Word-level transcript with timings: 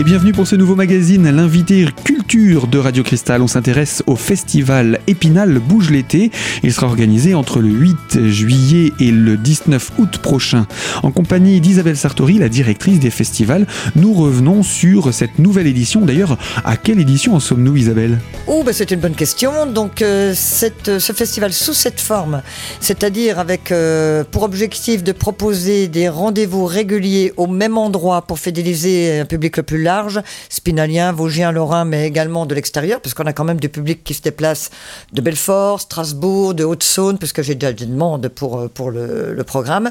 Et 0.00 0.02
bienvenue 0.02 0.32
pour 0.32 0.46
ce 0.46 0.56
nouveau 0.56 0.76
magazine, 0.76 1.28
l'invité 1.28 1.84
culture 2.30 2.68
de 2.68 2.78
Radio 2.78 3.02
Cristal. 3.02 3.42
On 3.42 3.48
s'intéresse 3.48 4.04
au 4.06 4.14
festival 4.14 5.00
Épinal 5.08 5.58
Bouge 5.58 5.90
l'été. 5.90 6.30
Il 6.62 6.72
sera 6.72 6.86
organisé 6.86 7.34
entre 7.34 7.58
le 7.58 7.70
8 7.70 8.28
juillet 8.28 8.92
et 9.00 9.10
le 9.10 9.36
19 9.36 9.90
août 9.98 10.18
prochain. 10.18 10.68
En 11.02 11.10
compagnie 11.10 11.60
d'Isabelle 11.60 11.96
Sartori, 11.96 12.38
la 12.38 12.48
directrice 12.48 13.00
des 13.00 13.10
festivals, 13.10 13.66
nous 13.96 14.14
revenons 14.14 14.62
sur 14.62 15.12
cette 15.12 15.40
nouvelle 15.40 15.66
édition. 15.66 16.02
D'ailleurs, 16.02 16.38
à 16.64 16.76
quelle 16.76 17.00
édition 17.00 17.34
en 17.34 17.40
sommes-nous, 17.40 17.76
Isabelle? 17.76 18.20
Oh, 18.46 18.62
ben 18.64 18.72
c'est 18.72 18.92
une 18.92 19.00
bonne 19.00 19.16
question. 19.16 19.66
Donc, 19.66 20.00
euh, 20.00 20.32
cette, 20.36 21.00
ce 21.00 21.12
festival 21.12 21.52
sous 21.52 21.74
cette 21.74 22.00
forme, 22.00 22.42
c'est-à-dire 22.78 23.40
avec 23.40 23.72
euh, 23.72 24.22
pour 24.30 24.44
objectif 24.44 25.02
de 25.02 25.10
proposer 25.10 25.88
des 25.88 26.08
rendez-vous 26.08 26.64
réguliers 26.64 27.32
au 27.36 27.48
même 27.48 27.76
endroit 27.76 28.22
pour 28.22 28.38
fidéliser 28.38 29.18
un 29.18 29.24
public 29.24 29.56
le 29.56 29.64
plus 29.64 29.82
large, 29.82 30.20
spinalien, 30.48 31.10
vosgien, 31.10 31.50
lorrain, 31.50 31.84
mais 31.84 32.06
également 32.06 32.19
de 32.28 32.54
l'extérieur, 32.54 33.00
parce 33.00 33.14
qu'on 33.14 33.26
a 33.26 33.32
quand 33.32 33.44
même 33.44 33.60
du 33.60 33.68
public 33.68 34.04
qui 34.04 34.14
se 34.14 34.22
déplace 34.22 34.70
de 35.12 35.20
Belfort, 35.20 35.80
Strasbourg, 35.80 36.54
de 36.54 36.64
Haute-Saône, 36.64 37.18
puisque 37.18 37.42
j'ai 37.42 37.54
déjà 37.54 37.72
des 37.72 37.86
demandes 37.86 38.28
pour, 38.28 38.58
euh, 38.58 38.68
pour 38.68 38.90
le, 38.90 39.32
le 39.32 39.44
programme. 39.44 39.90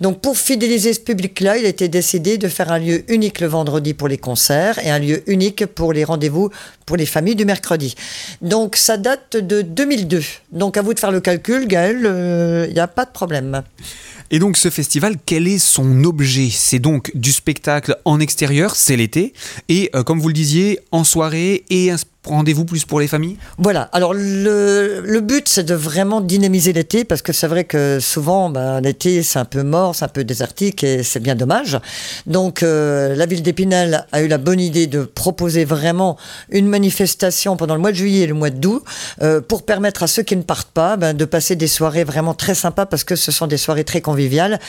Donc 0.00 0.20
pour 0.20 0.36
fidéliser 0.36 0.92
ce 0.92 1.00
public-là, 1.00 1.58
il 1.58 1.64
a 1.64 1.68
été 1.68 1.88
décidé 1.88 2.38
de 2.38 2.48
faire 2.48 2.70
un 2.70 2.78
lieu 2.78 3.04
unique 3.08 3.40
le 3.40 3.46
vendredi 3.46 3.94
pour 3.94 4.08
les 4.08 4.18
concerts 4.18 4.78
et 4.84 4.90
un 4.90 4.98
lieu 4.98 5.22
unique 5.26 5.66
pour 5.66 5.92
les 5.92 6.04
rendez-vous 6.04 6.50
pour 6.86 6.96
les 6.96 7.06
familles 7.06 7.36
du 7.36 7.44
mercredi. 7.44 7.94
Donc 8.40 8.76
ça 8.76 8.96
date 8.96 9.36
de 9.36 9.62
2002. 9.62 10.20
Donc 10.52 10.76
à 10.76 10.82
vous 10.82 10.94
de 10.94 10.98
faire 10.98 11.12
le 11.12 11.20
calcul, 11.20 11.66
Gaël, 11.66 11.98
il 12.00 12.06
euh, 12.06 12.66
n'y 12.66 12.80
a 12.80 12.88
pas 12.88 13.04
de 13.04 13.10
problème. 13.10 13.62
Et 14.34 14.38
donc 14.38 14.56
ce 14.56 14.70
festival, 14.70 15.16
quel 15.26 15.46
est 15.46 15.58
son 15.58 16.04
objet? 16.04 16.48
C'est 16.50 16.78
donc 16.78 17.10
du 17.14 17.32
spectacle 17.32 17.98
en 18.06 18.18
extérieur, 18.18 18.76
c'est 18.76 18.96
l'été, 18.96 19.34
et 19.68 19.90
euh, 19.94 20.02
comme 20.02 20.20
vous 20.20 20.28
le 20.28 20.34
disiez, 20.34 20.80
en 20.90 21.04
soirée 21.04 21.64
et 21.68 21.90
un 21.90 21.98
rendez-vous 22.26 22.64
plus 22.64 22.84
pour 22.84 23.00
les 23.00 23.08
familles 23.08 23.36
Voilà, 23.58 23.82
alors 23.92 24.14
le, 24.14 25.02
le 25.04 25.20
but 25.20 25.48
c'est 25.48 25.64
de 25.64 25.74
vraiment 25.74 26.20
dynamiser 26.20 26.72
l'été 26.72 27.04
parce 27.04 27.22
que 27.22 27.32
c'est 27.32 27.48
vrai 27.48 27.64
que 27.64 27.98
souvent 28.00 28.48
ben, 28.50 28.80
l'été 28.80 29.22
c'est 29.22 29.38
un 29.38 29.44
peu 29.44 29.62
mort, 29.62 29.94
c'est 29.94 30.04
un 30.04 30.08
peu 30.08 30.24
désertique 30.24 30.84
et 30.84 31.02
c'est 31.02 31.20
bien 31.20 31.34
dommage. 31.34 31.78
Donc 32.26 32.62
euh, 32.62 33.16
la 33.16 33.26
ville 33.26 33.42
d'Épinal 33.42 34.06
a 34.12 34.22
eu 34.22 34.28
la 34.28 34.38
bonne 34.38 34.60
idée 34.60 34.86
de 34.86 35.02
proposer 35.02 35.64
vraiment 35.64 36.16
une 36.50 36.68
manifestation 36.68 37.56
pendant 37.56 37.74
le 37.74 37.80
mois 37.80 37.92
de 37.92 37.96
juillet 37.96 38.22
et 38.22 38.26
le 38.26 38.34
mois 38.34 38.50
d'août 38.50 38.84
euh, 39.22 39.40
pour 39.40 39.64
permettre 39.64 40.02
à 40.02 40.06
ceux 40.06 40.22
qui 40.22 40.36
ne 40.36 40.42
partent 40.42 40.70
pas 40.70 40.96
ben, 40.96 41.14
de 41.14 41.24
passer 41.24 41.56
des 41.56 41.66
soirées 41.66 42.04
vraiment 42.04 42.34
très 42.34 42.54
sympas 42.54 42.86
parce 42.86 43.04
que 43.04 43.16
ce 43.16 43.32
sont 43.32 43.46
des 43.46 43.56
soirées 43.56 43.84
très 43.84 44.00
conviviales 44.00 44.60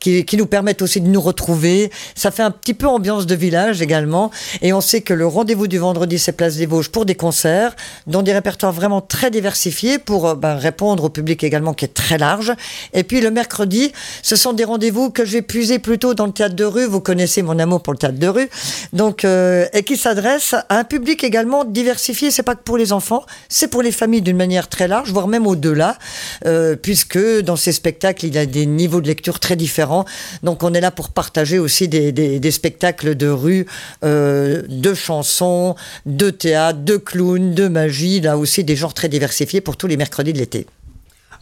qui, 0.00 0.24
qui 0.24 0.36
nous 0.36 0.46
permettent 0.46 0.82
aussi 0.82 1.00
de 1.00 1.08
nous 1.08 1.20
retrouver. 1.20 1.90
Ça 2.14 2.30
fait 2.30 2.42
un 2.42 2.50
petit 2.50 2.74
peu 2.74 2.88
ambiance 2.88 3.26
de 3.26 3.34
village 3.34 3.82
également 3.82 4.30
et 4.62 4.72
on 4.72 4.80
sait 4.80 5.02
que 5.02 5.14
le 5.14 5.26
rendez-vous 5.26 5.68
du 5.68 5.78
vendredi 5.78 6.18
c'est 6.18 6.32
Place 6.32 6.56
des 6.56 6.66
Vosges 6.66 6.88
pour 6.88 7.04
des 7.04 7.14
concerts 7.14 7.76
dans 8.06 8.22
des 8.22 8.32
répertoires 8.32 8.72
vraiment 8.72 9.00
très 9.00 9.30
diversifiés 9.30 9.98
pour 9.98 10.34
ben, 10.34 10.54
répondre 10.54 11.04
au 11.04 11.08
public 11.08 11.44
également 11.44 11.74
qui 11.74 11.84
est 11.84 11.94
très 11.94 12.18
large. 12.18 12.52
Et 12.94 13.04
puis 13.04 13.20
le 13.20 13.30
mercredi, 13.30 13.92
ce 14.22 14.36
sont 14.36 14.52
des 14.52 14.64
rendez-vous 14.64 15.10
que 15.10 15.24
j'ai 15.24 15.42
puisé 15.42 15.78
plutôt 15.78 16.14
dans 16.14 16.26
le 16.26 16.32
théâtre 16.32 16.56
de 16.56 16.64
rue. 16.64 16.86
Vous 16.86 17.00
connaissez 17.00 17.42
mon 17.42 17.58
amour 17.58 17.82
pour 17.82 17.92
le 17.92 17.98
théâtre 17.98 18.18
de 18.18 18.26
rue, 18.26 18.48
donc 18.92 19.24
euh, 19.24 19.66
et 19.72 19.82
qui 19.82 19.96
s'adresse 19.96 20.54
à 20.54 20.78
un 20.78 20.84
public 20.84 21.24
également 21.24 21.64
diversifié. 21.64 22.30
C'est 22.30 22.42
pas 22.42 22.54
que 22.54 22.62
pour 22.62 22.78
les 22.78 22.92
enfants, 22.92 23.24
c'est 23.48 23.68
pour 23.68 23.82
les 23.82 23.92
familles 23.92 24.22
d'une 24.22 24.36
manière 24.36 24.68
très 24.68 24.88
large, 24.88 25.12
voire 25.12 25.28
même 25.28 25.46
au-delà, 25.46 25.98
euh, 26.46 26.76
puisque 26.76 27.18
dans 27.42 27.56
ces 27.56 27.72
spectacles 27.72 28.26
il 28.26 28.34
y 28.34 28.38
a 28.38 28.46
des 28.46 28.66
niveaux 28.66 29.00
de 29.00 29.06
lecture 29.06 29.40
très 29.40 29.56
différents. 29.56 29.89
Donc 30.42 30.62
on 30.62 30.74
est 30.74 30.80
là 30.80 30.90
pour 30.90 31.10
partager 31.10 31.58
aussi 31.58 31.88
des, 31.88 32.12
des, 32.12 32.40
des 32.40 32.50
spectacles 32.50 33.14
de 33.14 33.28
rue, 33.28 33.66
euh, 34.04 34.62
de 34.68 34.94
chansons, 34.94 35.74
de 36.06 36.30
théâtre, 36.30 36.80
de 36.80 36.96
clown, 36.96 37.54
de 37.54 37.68
magie, 37.68 38.20
là 38.20 38.36
aussi 38.38 38.64
des 38.64 38.76
genres 38.76 38.94
très 38.94 39.08
diversifiés 39.08 39.60
pour 39.60 39.76
tous 39.76 39.86
les 39.86 39.96
mercredis 39.96 40.32
de 40.32 40.38
l'été. 40.38 40.66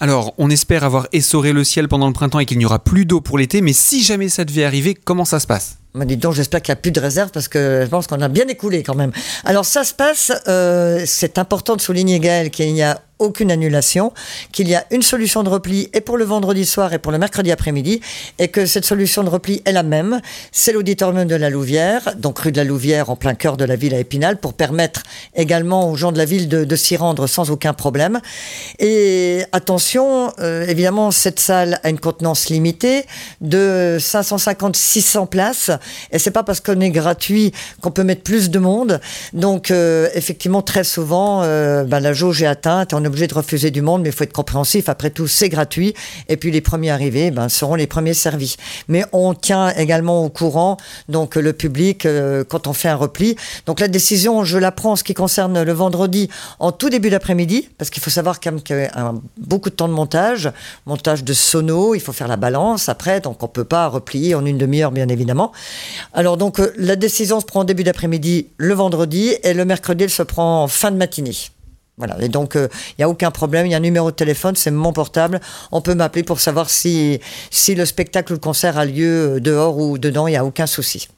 Alors, 0.00 0.32
on 0.38 0.48
espère 0.48 0.84
avoir 0.84 1.08
essoré 1.12 1.52
le 1.52 1.64
ciel 1.64 1.88
pendant 1.88 2.06
le 2.06 2.12
printemps 2.12 2.38
et 2.38 2.46
qu'il 2.46 2.58
n'y 2.58 2.64
aura 2.64 2.78
plus 2.78 3.04
d'eau 3.04 3.20
pour 3.20 3.36
l'été, 3.36 3.60
mais 3.60 3.72
si 3.72 4.02
jamais 4.04 4.28
ça 4.28 4.44
devait 4.44 4.64
arriver, 4.64 4.94
comment 4.94 5.24
ça 5.24 5.40
se 5.40 5.46
passe? 5.46 5.78
Mais 5.94 6.06
dis 6.06 6.16
donc, 6.16 6.34
j'espère 6.34 6.62
qu'il 6.62 6.72
n'y 6.72 6.78
a 6.78 6.80
plus 6.80 6.92
de 6.92 7.00
réserve 7.00 7.30
parce 7.30 7.48
que 7.48 7.80
je 7.84 7.88
pense 7.88 8.06
qu'on 8.06 8.20
a 8.20 8.28
bien 8.28 8.46
écoulé 8.46 8.84
quand 8.84 8.94
même. 8.94 9.10
Alors 9.44 9.64
ça 9.64 9.82
se 9.82 9.94
passe, 9.94 10.30
euh, 10.46 11.02
c'est 11.06 11.38
important 11.38 11.74
de 11.74 11.80
souligner 11.80 12.20
Gaël 12.20 12.50
qu'il 12.50 12.72
n'y 12.72 12.82
a 12.82 13.00
aucune 13.18 13.50
annulation, 13.50 14.12
qu'il 14.52 14.68
y 14.68 14.74
a 14.74 14.84
une 14.90 15.02
solution 15.02 15.42
de 15.42 15.48
repli 15.48 15.88
et 15.92 16.00
pour 16.00 16.16
le 16.16 16.24
vendredi 16.24 16.64
soir 16.64 16.92
et 16.92 16.98
pour 16.98 17.12
le 17.12 17.18
mercredi 17.18 17.50
après-midi, 17.50 18.00
et 18.38 18.48
que 18.48 18.66
cette 18.66 18.84
solution 18.84 19.24
de 19.24 19.28
repli 19.28 19.62
est 19.64 19.72
la 19.72 19.82
même. 19.82 20.20
C'est 20.52 20.72
l'auditorium 20.72 21.26
de 21.26 21.34
la 21.34 21.50
Louvière, 21.50 22.14
donc 22.16 22.38
rue 22.38 22.52
de 22.52 22.56
la 22.56 22.64
Louvière 22.64 23.10
en 23.10 23.16
plein 23.16 23.34
cœur 23.34 23.56
de 23.56 23.64
la 23.64 23.76
ville 23.76 23.94
à 23.94 23.98
Épinal, 23.98 24.38
pour 24.38 24.54
permettre 24.54 25.02
également 25.34 25.90
aux 25.90 25.96
gens 25.96 26.12
de 26.12 26.18
la 26.18 26.24
ville 26.24 26.48
de, 26.48 26.76
s'y 26.76 26.96
rendre 26.96 27.26
sans 27.26 27.50
aucun 27.50 27.72
problème. 27.72 28.20
Et 28.78 29.44
attention, 29.52 30.32
euh, 30.38 30.66
évidemment, 30.66 31.10
cette 31.10 31.40
salle 31.40 31.80
a 31.82 31.90
une 31.90 31.98
contenance 31.98 32.48
limitée 32.50 33.04
de 33.40 33.98
550-600 34.00 35.26
places, 35.26 35.70
et 36.12 36.18
c'est 36.18 36.30
pas 36.30 36.44
parce 36.44 36.60
qu'on 36.60 36.80
est 36.80 36.90
gratuit 36.90 37.52
qu'on 37.80 37.90
peut 37.90 38.04
mettre 38.04 38.22
plus 38.22 38.50
de 38.50 38.58
monde. 38.58 39.00
Donc, 39.32 39.70
euh, 39.70 40.08
effectivement, 40.14 40.62
très 40.62 40.84
souvent, 40.84 41.42
euh, 41.42 41.84
ben, 41.84 42.00
la 42.00 42.12
jauge 42.12 42.42
est 42.42 42.46
atteinte, 42.46 42.92
on 42.94 43.04
est 43.04 43.07
obligé 43.08 43.26
de 43.26 43.34
refuser 43.34 43.70
du 43.70 43.82
monde, 43.82 44.02
mais 44.02 44.10
il 44.10 44.14
faut 44.14 44.24
être 44.24 44.32
compréhensif. 44.32 44.88
Après 44.88 45.10
tout, 45.10 45.26
c'est 45.26 45.48
gratuit. 45.48 45.94
Et 46.28 46.36
puis 46.36 46.50
les 46.50 46.60
premiers 46.60 46.90
arrivés 46.90 47.30
ben, 47.30 47.48
seront 47.48 47.74
les 47.74 47.86
premiers 47.86 48.14
servis. 48.14 48.56
Mais 48.88 49.04
on 49.12 49.34
tient 49.34 49.70
également 49.70 50.24
au 50.24 50.28
courant 50.28 50.76
donc 51.08 51.36
le 51.36 51.52
public 51.52 52.06
euh, 52.06 52.44
quand 52.44 52.66
on 52.66 52.72
fait 52.72 52.88
un 52.88 52.94
repli. 52.94 53.36
Donc 53.66 53.80
la 53.80 53.88
décision, 53.88 54.44
je 54.44 54.58
la 54.58 54.72
prends 54.72 54.92
en 54.92 54.96
ce 54.96 55.04
qui 55.04 55.14
concerne 55.14 55.62
le 55.62 55.72
vendredi 55.72 56.28
en 56.58 56.72
tout 56.72 56.90
début 56.90 57.10
d'après-midi, 57.10 57.68
parce 57.78 57.90
qu'il 57.90 58.02
faut 58.02 58.10
savoir 58.10 58.40
quand 58.40 58.52
même 58.52 58.62
qu'il 58.62 58.76
y 58.76 58.84
a 58.84 59.14
beaucoup 59.36 59.70
de 59.70 59.74
temps 59.74 59.88
de 59.88 59.92
montage, 59.92 60.50
montage 60.86 61.24
de 61.24 61.32
sono, 61.32 61.94
il 61.94 62.00
faut 62.00 62.12
faire 62.12 62.28
la 62.28 62.36
balance 62.36 62.88
après, 62.88 63.20
donc 63.20 63.42
on 63.42 63.48
peut 63.48 63.64
pas 63.64 63.88
replier 63.88 64.34
en 64.34 64.44
une 64.44 64.58
demi-heure 64.58 64.92
bien 64.92 65.08
évidemment. 65.08 65.52
Alors 66.12 66.36
donc 66.36 66.60
euh, 66.60 66.72
la 66.76 66.96
décision 66.96 67.40
se 67.40 67.46
prend 67.46 67.60
en 67.60 67.64
début 67.64 67.84
d'après-midi 67.84 68.48
le 68.56 68.74
vendredi 68.74 69.34
et 69.42 69.54
le 69.54 69.64
mercredi 69.64 70.04
elle 70.04 70.10
se 70.10 70.22
prend 70.22 70.64
en 70.64 70.68
fin 70.68 70.90
de 70.90 70.96
matinée. 70.96 71.36
Voilà, 71.98 72.16
et 72.20 72.28
donc 72.28 72.54
il 72.54 72.68
n'y 72.98 73.04
a 73.04 73.08
aucun 73.08 73.30
problème, 73.30 73.66
il 73.66 73.70
y 73.70 73.74
a 73.74 73.78
un 73.78 73.80
numéro 73.80 74.10
de 74.10 74.16
téléphone, 74.16 74.54
c'est 74.54 74.70
mon 74.70 74.92
portable, 74.92 75.40
on 75.72 75.80
peut 75.80 75.94
m'appeler 75.94 76.22
pour 76.22 76.40
savoir 76.40 76.70
si, 76.70 77.20
si 77.50 77.74
le 77.74 77.84
spectacle 77.84 78.32
ou 78.32 78.36
le 78.36 78.40
concert 78.40 78.78
a 78.78 78.84
lieu 78.84 79.36
euh, 79.36 79.40
dehors 79.40 79.78
ou 79.78 79.98
dedans, 79.98 80.26
il 80.26 80.32
n'y 80.32 80.36
a 80.36 80.44
aucun 80.44 80.66
souci. 80.66 81.08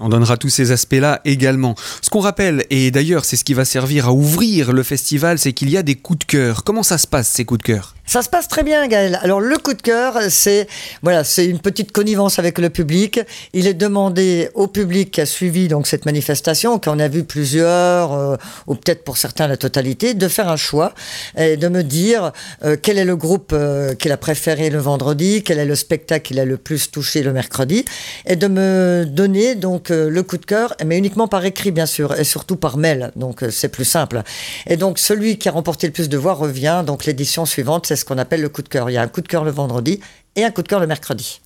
On 0.00 0.08
donnera 0.08 0.36
tous 0.36 0.48
ces 0.48 0.70
aspects-là 0.72 1.20
également. 1.24 1.74
Ce 2.02 2.10
qu'on 2.10 2.20
rappelle, 2.20 2.64
et 2.70 2.90
d'ailleurs 2.90 3.24
c'est 3.24 3.36
ce 3.36 3.44
qui 3.44 3.54
va 3.54 3.64
servir 3.64 4.08
à 4.08 4.12
ouvrir 4.12 4.72
le 4.72 4.82
festival, 4.82 5.38
c'est 5.38 5.52
qu'il 5.52 5.70
y 5.70 5.76
a 5.76 5.82
des 5.82 5.94
coups 5.94 6.20
de 6.20 6.24
cœur. 6.24 6.64
Comment 6.64 6.82
ça 6.82 6.98
se 6.98 7.06
passe 7.06 7.28
ces 7.28 7.44
coups 7.44 7.58
de 7.58 7.64
cœur? 7.64 7.94
Ça 8.08 8.22
se 8.22 8.30
passe 8.30 8.48
très 8.48 8.62
bien, 8.62 8.88
Gaël. 8.88 9.18
Alors, 9.22 9.38
le 9.38 9.58
coup 9.58 9.74
de 9.74 9.82
cœur, 9.82 10.18
c'est 10.30 10.66
voilà, 11.02 11.24
c'est 11.24 11.44
une 11.44 11.58
petite 11.58 11.92
connivence 11.92 12.38
avec 12.38 12.58
le 12.58 12.70
public. 12.70 13.20
Il 13.52 13.66
est 13.66 13.74
demandé 13.74 14.48
au 14.54 14.66
public 14.66 15.10
qui 15.10 15.20
a 15.20 15.26
suivi 15.26 15.68
donc 15.68 15.86
cette 15.86 16.06
manifestation, 16.06 16.78
qu'on 16.78 17.00
a 17.00 17.08
vu 17.08 17.24
plusieurs, 17.24 18.14
euh, 18.14 18.36
ou 18.66 18.76
peut-être 18.76 19.04
pour 19.04 19.18
certains 19.18 19.46
la 19.46 19.58
totalité, 19.58 20.14
de 20.14 20.26
faire 20.26 20.48
un 20.48 20.56
choix 20.56 20.94
et 21.36 21.58
de 21.58 21.68
me 21.68 21.82
dire 21.82 22.32
euh, 22.64 22.78
quel 22.82 22.96
est 22.96 23.04
le 23.04 23.14
groupe 23.14 23.50
euh, 23.52 23.94
qu'il 23.94 24.10
a 24.10 24.16
préféré 24.16 24.70
le 24.70 24.78
vendredi, 24.78 25.42
quel 25.42 25.58
est 25.58 25.66
le 25.66 25.74
spectacle 25.74 26.28
qu'il 26.28 26.40
a 26.40 26.46
le 26.46 26.56
plus 26.56 26.90
touché 26.90 27.22
le 27.22 27.34
mercredi, 27.34 27.84
et 28.24 28.36
de 28.36 28.46
me 28.46 29.04
donner 29.04 29.54
donc 29.54 29.87
euh, 29.90 30.10
le 30.10 30.22
coup 30.22 30.38
de 30.38 30.44
cœur, 30.44 30.74
mais 30.84 30.98
uniquement 30.98 31.28
par 31.28 31.44
écrit 31.44 31.70
bien 31.70 31.86
sûr, 31.86 32.18
et 32.18 32.24
surtout 32.24 32.56
par 32.56 32.76
mail. 32.76 33.12
Donc 33.16 33.42
euh, 33.42 33.50
c'est 33.50 33.68
plus 33.68 33.84
simple. 33.84 34.22
Et 34.66 34.76
donc 34.76 34.98
celui 34.98 35.38
qui 35.38 35.48
a 35.48 35.52
remporté 35.52 35.86
le 35.86 35.92
plus 35.92 36.08
de 36.08 36.16
voix 36.16 36.34
revient. 36.34 36.84
Donc 36.86 37.04
l'édition 37.04 37.46
suivante, 37.46 37.86
c'est 37.86 37.96
ce 37.96 38.04
qu'on 38.04 38.18
appelle 38.18 38.40
le 38.40 38.48
coup 38.48 38.62
de 38.62 38.68
cœur. 38.68 38.90
Il 38.90 38.94
y 38.94 38.96
a 38.96 39.02
un 39.02 39.08
coup 39.08 39.20
de 39.20 39.28
cœur 39.28 39.44
le 39.44 39.50
vendredi 39.50 40.00
et 40.36 40.44
un 40.44 40.50
coup 40.50 40.62
de 40.62 40.68
cœur 40.68 40.80
le 40.80 40.86
mercredi. 40.86 41.40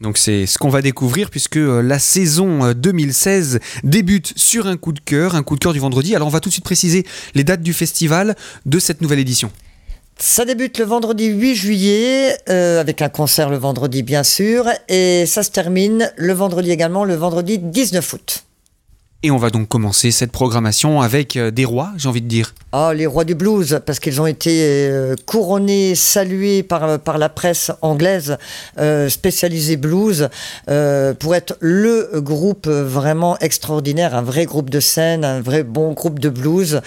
Donc 0.00 0.18
c'est 0.18 0.46
ce 0.46 0.58
qu'on 0.58 0.68
va 0.68 0.82
découvrir 0.82 1.30
puisque 1.30 1.56
euh, 1.56 1.80
la 1.80 1.98
saison 1.98 2.64
euh, 2.64 2.74
2016 2.74 3.60
débute 3.84 4.32
sur 4.36 4.66
un 4.66 4.76
coup 4.76 4.92
de 4.92 5.00
cœur, 5.00 5.34
un 5.34 5.42
coup 5.42 5.54
de 5.54 5.60
cœur 5.60 5.72
du 5.72 5.78
vendredi. 5.78 6.14
Alors 6.14 6.28
on 6.28 6.30
va 6.30 6.40
tout 6.40 6.48
de 6.48 6.52
suite 6.52 6.64
préciser 6.64 7.06
les 7.34 7.44
dates 7.44 7.62
du 7.62 7.72
festival 7.72 8.34
de 8.66 8.78
cette 8.78 9.00
nouvelle 9.00 9.20
édition. 9.20 9.50
Ça 10.18 10.44
débute 10.44 10.78
le 10.78 10.84
vendredi 10.84 11.26
8 11.26 11.54
juillet, 11.54 12.38
euh, 12.48 12.80
avec 12.80 13.02
un 13.02 13.08
concert 13.08 13.50
le 13.50 13.56
vendredi 13.56 14.02
bien 14.02 14.22
sûr, 14.22 14.68
et 14.88 15.26
ça 15.26 15.42
se 15.42 15.50
termine 15.50 16.12
le 16.16 16.32
vendredi 16.32 16.70
également, 16.70 17.04
le 17.04 17.14
vendredi 17.14 17.58
19 17.58 18.12
août. 18.12 18.43
Et 19.26 19.30
on 19.30 19.38
va 19.38 19.48
donc 19.48 19.68
commencer 19.68 20.10
cette 20.10 20.32
programmation 20.32 21.00
avec 21.00 21.38
euh, 21.38 21.50
des 21.50 21.64
rois, 21.64 21.92
j'ai 21.96 22.10
envie 22.10 22.20
de 22.20 22.28
dire. 22.28 22.52
Ah, 22.76 22.92
les 22.92 23.06
rois 23.06 23.22
du 23.22 23.36
blues, 23.36 23.80
parce 23.86 24.00
qu'ils 24.00 24.20
ont 24.20 24.26
été 24.26 24.64
euh, 24.64 25.14
couronnés, 25.26 25.94
salués 25.94 26.64
par, 26.64 26.98
par 26.98 27.18
la 27.18 27.28
presse 27.28 27.70
anglaise 27.82 28.36
euh, 28.78 29.08
spécialisée 29.08 29.76
blues 29.76 30.28
euh, 30.68 31.14
pour 31.14 31.36
être 31.36 31.56
le 31.60 32.10
groupe 32.16 32.66
vraiment 32.66 33.38
extraordinaire, 33.38 34.16
un 34.16 34.22
vrai 34.22 34.44
groupe 34.44 34.70
de 34.70 34.80
scène, 34.80 35.24
un 35.24 35.40
vrai 35.40 35.62
bon 35.62 35.92
groupe 35.92 36.18
de 36.18 36.28
blues 36.28 36.80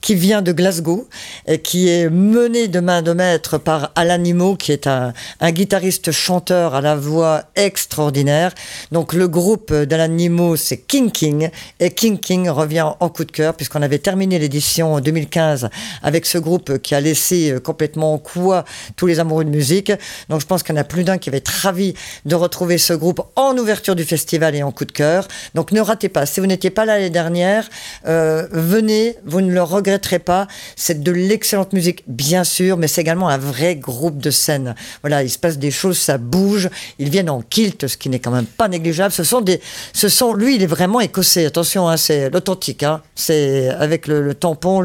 qui 0.00 0.14
vient 0.14 0.40
de 0.40 0.52
Glasgow 0.52 1.08
et 1.46 1.58
qui 1.58 1.88
est 1.88 2.08
mené 2.08 2.68
de 2.68 2.80
main 2.80 3.02
de 3.02 3.12
maître 3.12 3.58
par 3.58 3.90
Alan 3.96 4.24
Imo, 4.24 4.56
qui 4.56 4.72
est 4.72 4.86
un, 4.86 5.12
guitariste 5.42 6.10
chanteur 6.10 6.74
à 6.74 6.80
la 6.80 6.96
voix 6.96 7.42
extraordinaire. 7.54 8.54
Donc 8.92 9.12
le 9.12 9.28
groupe 9.28 9.74
d'Alan 9.74 10.16
Imo, 10.16 10.56
c'est 10.56 10.78
King 10.78 11.10
King 11.10 11.50
King 11.90 12.18
King 12.18 12.48
revient 12.48 12.86
en 13.00 13.08
coup 13.08 13.24
de 13.24 13.32
cœur, 13.32 13.54
puisqu'on 13.54 13.82
avait 13.82 13.98
terminé 13.98 14.38
l'édition 14.38 15.00
2015 15.00 15.68
avec 16.02 16.26
ce 16.26 16.38
groupe 16.38 16.78
qui 16.78 16.94
a 16.94 17.00
laissé 17.00 17.52
euh, 17.52 17.60
complètement 17.60 18.18
quoi 18.18 18.64
tous 18.96 19.06
les 19.06 19.20
amoureux 19.20 19.44
de 19.44 19.50
musique. 19.50 19.92
Donc 20.28 20.40
je 20.40 20.46
pense 20.46 20.62
qu'il 20.62 20.74
y 20.74 20.78
en 20.78 20.80
a 20.80 20.84
plus 20.84 21.04
d'un 21.04 21.18
qui 21.18 21.30
va 21.30 21.36
être 21.36 21.48
ravi 21.48 21.94
de 22.24 22.34
retrouver 22.34 22.78
ce 22.78 22.92
groupe 22.92 23.20
en 23.36 23.56
ouverture 23.56 23.94
du 23.94 24.04
festival 24.04 24.54
et 24.54 24.62
en 24.62 24.72
coup 24.72 24.84
de 24.84 24.92
cœur. 24.92 25.28
Donc 25.54 25.72
ne 25.72 25.80
ratez 25.80 26.08
pas. 26.08 26.26
Si 26.26 26.40
vous 26.40 26.46
n'étiez 26.46 26.70
pas 26.70 26.84
là 26.84 26.94
l'année 26.94 27.10
dernière, 27.10 27.68
euh, 28.06 28.46
venez, 28.50 29.16
vous 29.24 29.40
ne 29.40 29.52
le 29.52 29.62
regretterez 29.62 30.18
pas. 30.18 30.46
C'est 30.76 31.02
de 31.02 31.12
l'excellente 31.12 31.72
musique, 31.72 32.04
bien 32.06 32.44
sûr, 32.44 32.76
mais 32.76 32.88
c'est 32.88 33.00
également 33.00 33.28
un 33.28 33.38
vrai 33.38 33.76
groupe 33.76 34.18
de 34.18 34.30
scène. 34.30 34.74
Voilà, 35.02 35.22
il 35.22 35.30
se 35.30 35.38
passe 35.38 35.58
des 35.58 35.70
choses, 35.70 35.98
ça 35.98 36.18
bouge. 36.18 36.68
Ils 36.98 37.10
viennent 37.10 37.30
en 37.30 37.42
kilt, 37.42 37.86
ce 37.86 37.96
qui 37.96 38.08
n'est 38.08 38.18
quand 38.18 38.30
même 38.30 38.46
pas 38.46 38.68
négligeable. 38.68 39.12
Ce 39.12 39.24
sont 39.24 39.40
des, 39.40 39.60
ce 39.92 40.08
sont, 40.08 40.34
lui, 40.34 40.56
il 40.56 40.62
est 40.62 40.66
vraiment 40.66 41.00
écossais. 41.00 41.46
Attention, 41.46 41.63
hein, 41.88 41.96
c'est 41.96 42.30
l'authentique. 42.30 42.82
Hein. 42.82 43.02
C'est 43.14 43.68
avec 43.68 44.06
le, 44.06 44.34
tampon, 44.34 44.82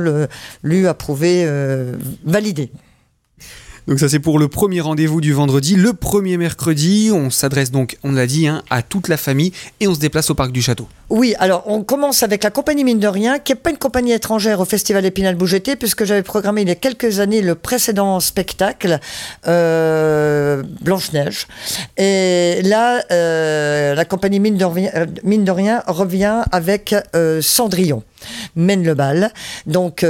lui 0.63 0.87
approuvé, 0.87 1.43
euh, 1.45 1.93
validé. 2.25 2.71
Donc 3.87 3.99
ça 3.99 4.07
c'est 4.07 4.19
pour 4.19 4.37
le 4.37 4.47
premier 4.47 4.81
rendez-vous 4.81 5.21
du 5.21 5.33
vendredi. 5.33 5.75
Le 5.75 5.93
premier 5.93 6.37
mercredi, 6.37 7.09
on 7.11 7.29
s'adresse 7.29 7.71
donc, 7.71 7.97
on 8.03 8.11
l'a 8.11 8.27
dit, 8.27 8.47
hein, 8.47 8.63
à 8.69 8.81
toute 8.83 9.07
la 9.07 9.17
famille 9.17 9.51
et 9.79 9.87
on 9.87 9.95
se 9.95 9.99
déplace 9.99 10.29
au 10.29 10.35
parc 10.35 10.51
du 10.51 10.61
château. 10.61 10.87
Oui, 11.09 11.33
alors 11.39 11.63
on 11.65 11.81
commence 11.81 12.21
avec 12.21 12.43
la 12.43 12.51
compagnie 12.51 12.83
Mine 12.83 12.99
de 12.99 13.07
Rien, 13.07 13.39
qui 13.39 13.51
n'est 13.51 13.59
pas 13.59 13.71
une 13.71 13.79
compagnie 13.79 14.11
étrangère 14.11 14.59
au 14.59 14.65
Festival 14.65 15.03
Épinal 15.03 15.33
Bougeté, 15.33 15.75
puisque 15.75 16.03
j'avais 16.03 16.21
programmé 16.21 16.61
il 16.61 16.67
y 16.67 16.71
a 16.71 16.75
quelques 16.75 17.19
années 17.19 17.41
le 17.41 17.55
précédent 17.55 18.19
spectacle, 18.19 18.99
euh, 19.47 20.61
Blanche-Neige. 20.81 21.47
Et 21.97 22.61
là, 22.63 23.01
euh, 23.11 23.95
la 23.95 24.05
compagnie 24.05 24.39
Mine 24.39 24.57
de, 24.57 24.65
Rien, 24.65 24.91
euh, 24.93 25.07
Mine 25.23 25.45
de 25.45 25.51
Rien 25.51 25.81
revient 25.87 26.43
avec 26.51 26.95
Cendrillon 27.41 28.03
mène 28.57 28.83
le 28.83 28.95
bal. 28.95 29.31
Donc 29.65 30.05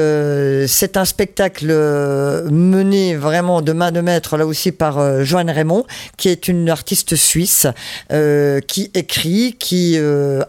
c'est 0.68 0.98
un 0.98 1.06
spectacle 1.06 1.68
mené 2.50 3.16
vraiment 3.16 3.62
de 3.62 3.72
main 3.72 3.92
de 3.92 4.02
maître 4.02 4.36
là 4.36 4.48
aussi 4.48 4.72
par 4.72 5.24
Joanne 5.24 5.52
Raymond, 5.52 5.86
qui 6.18 6.30
est 6.30 6.48
une 6.48 6.70
artiste 6.70 7.16
suisse 7.16 7.68
qui 8.68 8.92
écrit, 8.96 9.56
qui 9.60 10.00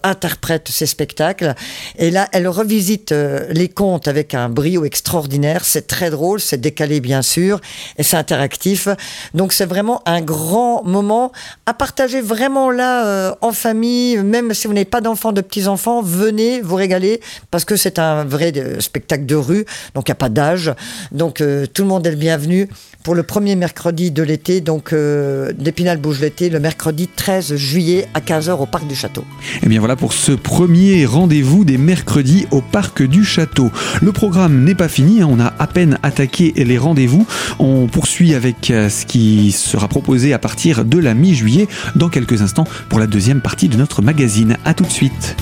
interprète 0.03 0.40
prête 0.41 0.69
ses 0.69 0.87
spectacles. 0.87 1.55
Et 1.99 2.11
là, 2.11 2.29
elle 2.33 2.49
revisite 2.49 3.13
euh, 3.13 3.47
les 3.51 3.69
contes 3.69 4.09
avec 4.09 4.35
un 4.35 4.49
brio 4.49 4.85
extraordinaire. 4.85 5.65
C'est 5.65 5.87
très 5.87 6.11
drôle, 6.11 6.41
c'est 6.41 6.61
décalé 6.61 7.01
bien 7.01 7.23
sûr, 7.23 7.61
et 7.99 8.03
c'est 8.03 8.17
interactif. 8.17 8.89
Donc 9.35 9.53
c'est 9.53 9.67
vraiment 9.67 10.03
un 10.07 10.21
grand 10.21 10.83
moment 10.85 11.33
à 11.67 11.75
partager 11.75 12.21
vraiment 12.21 12.71
là 12.71 13.07
euh, 13.07 13.35
en 13.41 13.53
famille, 13.53 14.19
même 14.19 14.55
si 14.55 14.67
vous 14.67 14.73
n'avez 14.73 14.85
pas 14.85 15.01
d'enfants, 15.01 15.33
de 15.33 15.41
petits-enfants, 15.41 16.03
venez 16.03 16.61
vous 16.61 16.77
régaler 16.77 17.21
parce 17.51 17.65
que 17.65 17.77
c'est 17.77 17.99
un 17.99 18.25
vrai 18.25 18.53
euh, 18.57 18.81
spectacle 18.81 19.27
de 19.27 19.37
rue, 19.37 19.65
donc 19.95 20.09
il 20.09 20.11
n'y 20.11 20.13
a 20.13 20.17
pas 20.17 20.29
d'âge. 20.29 20.73
Donc 21.13 21.43
tout 21.75 21.83
le 21.83 21.89
monde 21.89 22.07
est 22.07 22.11
le 22.11 22.17
bienvenu 22.17 22.69
pour 23.03 23.15
le 23.15 23.23
premier 23.23 23.57
mercredi 23.57 24.11
de 24.11 24.23
l'été, 24.23 24.61
donc 24.61 24.95
d'Épinal 24.95 25.99
Bouge 25.99 26.21
l'été, 26.21 26.51
le 26.51 26.61
mercredi 26.61 27.09
13 27.09 27.55
juillet 27.57 28.09
à 28.15 28.21
15h 28.21 28.51
au 28.53 28.67
Parc 28.67 28.87
du 28.87 28.95
Château. 28.95 29.23
Et 29.23 29.61
eh 29.65 29.69
bien 29.69 29.81
voilà 29.81 29.97
pour 29.97 30.13
ce 30.13 30.30
premier 30.37 31.07
rendez-vous 31.07 31.65
des 31.65 31.79
mercredis 31.79 32.47
au 32.51 32.61
parc 32.61 33.03
du 33.03 33.25
château. 33.25 33.71
Le 34.03 34.13
programme 34.13 34.65
n'est 34.65 34.75
pas 34.75 34.89
fini, 34.89 35.23
hein, 35.23 35.29
on 35.31 35.41
a 35.41 35.53
à 35.59 35.67
peine 35.67 35.99
attaqué 36.03 36.53
les 36.57 36.79
rendez-vous. 36.79 37.27
On 37.59 37.87
poursuit 37.87 38.35
avec 38.35 38.71
euh, 38.71 38.89
ce 38.89 39.07
qui 39.07 39.53
sera 39.53 39.89
proposé 39.89 40.33
à 40.33 40.39
partir 40.39 40.85
de 40.85 40.99
la 40.99 41.15
mi-juillet 41.15 41.69
dans 41.97 42.09
quelques 42.09 42.43
instants 42.43 42.67
pour 42.89 42.99
la 42.99 43.07
deuxième 43.07 43.41
partie 43.41 43.69
de 43.69 43.77
notre 43.77 44.03
magazine. 44.03 44.57
A 44.65 44.75
tout 44.75 44.85
de 44.85 44.91
suite. 44.91 45.37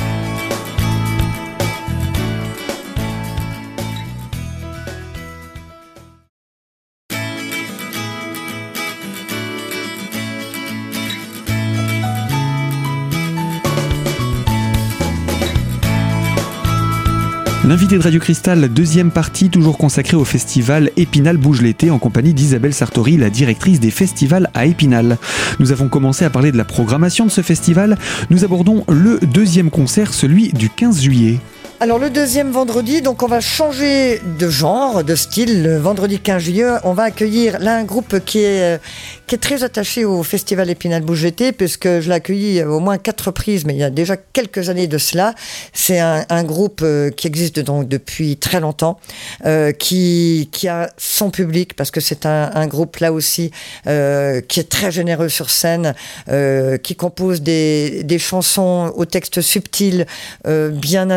L'invité 17.69 17.99
de 17.99 18.03
Radio 18.03 18.19
Cristal, 18.19 18.73
deuxième 18.73 19.11
partie, 19.11 19.50
toujours 19.50 19.76
consacrée 19.76 20.17
au 20.17 20.25
festival 20.25 20.91
Épinal 20.97 21.37
Bouge 21.37 21.61
l'été 21.61 21.91
en 21.91 21.99
compagnie 21.99 22.32
d'Isabelle 22.32 22.73
Sartori, 22.73 23.19
la 23.19 23.29
directrice 23.29 23.79
des 23.79 23.91
festivals 23.91 24.49
à 24.55 24.65
Épinal. 24.65 25.19
Nous 25.59 25.70
avons 25.70 25.91
commencé 25.91 26.25
à 26.25 26.31
parler 26.31 26.50
de 26.50 26.56
la 26.56 26.65
programmation 26.65 27.26
de 27.26 27.31
ce 27.31 27.43
festival. 27.43 27.99
Nous 28.31 28.43
abordons 28.43 28.85
le 28.88 29.19
deuxième 29.20 29.69
concert, 29.69 30.15
celui 30.15 30.49
du 30.55 30.70
15 30.70 31.03
juillet. 31.03 31.41
Alors 31.81 32.01
le 32.01 32.11
deuxième 32.11 32.51
vendredi, 32.51 33.03
donc 33.03 33.23
on 33.23 33.29
va 33.29 33.41
changer 33.41 34.21
de 34.37 34.49
genre, 34.49 35.05
de 35.05 35.15
style. 35.15 35.63
Le 35.63 35.79
vendredi 35.79 36.19
15 36.19 36.43
juillet, 36.43 36.67
on 36.83 36.93
va 36.93 37.05
accueillir 37.05 37.61
là 37.61 37.77
un 37.77 37.85
groupe 37.85 38.19
qui 38.25 38.41
est, 38.41 38.83
qui 39.29 39.37
est 39.37 39.39
très 39.39 39.63
attaché 39.63 40.05
au 40.05 40.25
Festival 40.25 40.69
Épinal 40.71 41.03
Bougeté, 41.03 41.53
puisque 41.53 41.87
je 41.87 42.09
l'ai 42.09 42.17
accueilli 42.17 42.65
au 42.65 42.81
moins 42.81 42.99
quatre 42.99 43.27
reprises, 43.27 43.65
mais 43.65 43.75
il 43.75 43.79
y 43.79 43.85
a 43.85 43.91
déjà 43.91 44.17
quelques 44.17 44.71
années 44.71 44.89
de 44.89 44.99
cela. 44.99 45.37
C'est 45.73 46.01
un, 46.01 46.43
groupe 46.43 46.81
euh, 46.83 47.11
qui 47.11 47.29
existe 47.29 47.61
donc 47.61 47.87
depuis 47.87 48.37
très 48.39 48.59
longtemps, 48.59 48.99
euh, 49.47 49.71
qui, 49.71 50.49
qui 50.51 50.67
a 50.67 50.91
son 50.97 51.31
public, 51.31 51.75
parce 51.75 51.93
que 51.93 52.01
c'est 52.01 52.27
un, 52.27 52.67
groupe 52.67 52.97
là 52.97 53.13
aussi 53.13 53.53
euh, 53.87 54.41
qui 54.41 54.59
est 54.59 54.69
très 54.69 54.91
généreux 54.91 55.29
sur 55.29 55.49
scène, 55.49 55.95
euh, 56.29 56.77
qui 56.77 56.97
compose 56.97 57.41
des, 57.41 58.03
des 58.03 58.19
chansons 58.19 58.93
au 58.97 59.05
texte 59.05 59.43
subtil, 59.43 60.07
euh, 60.49 60.71
bien 60.71 61.11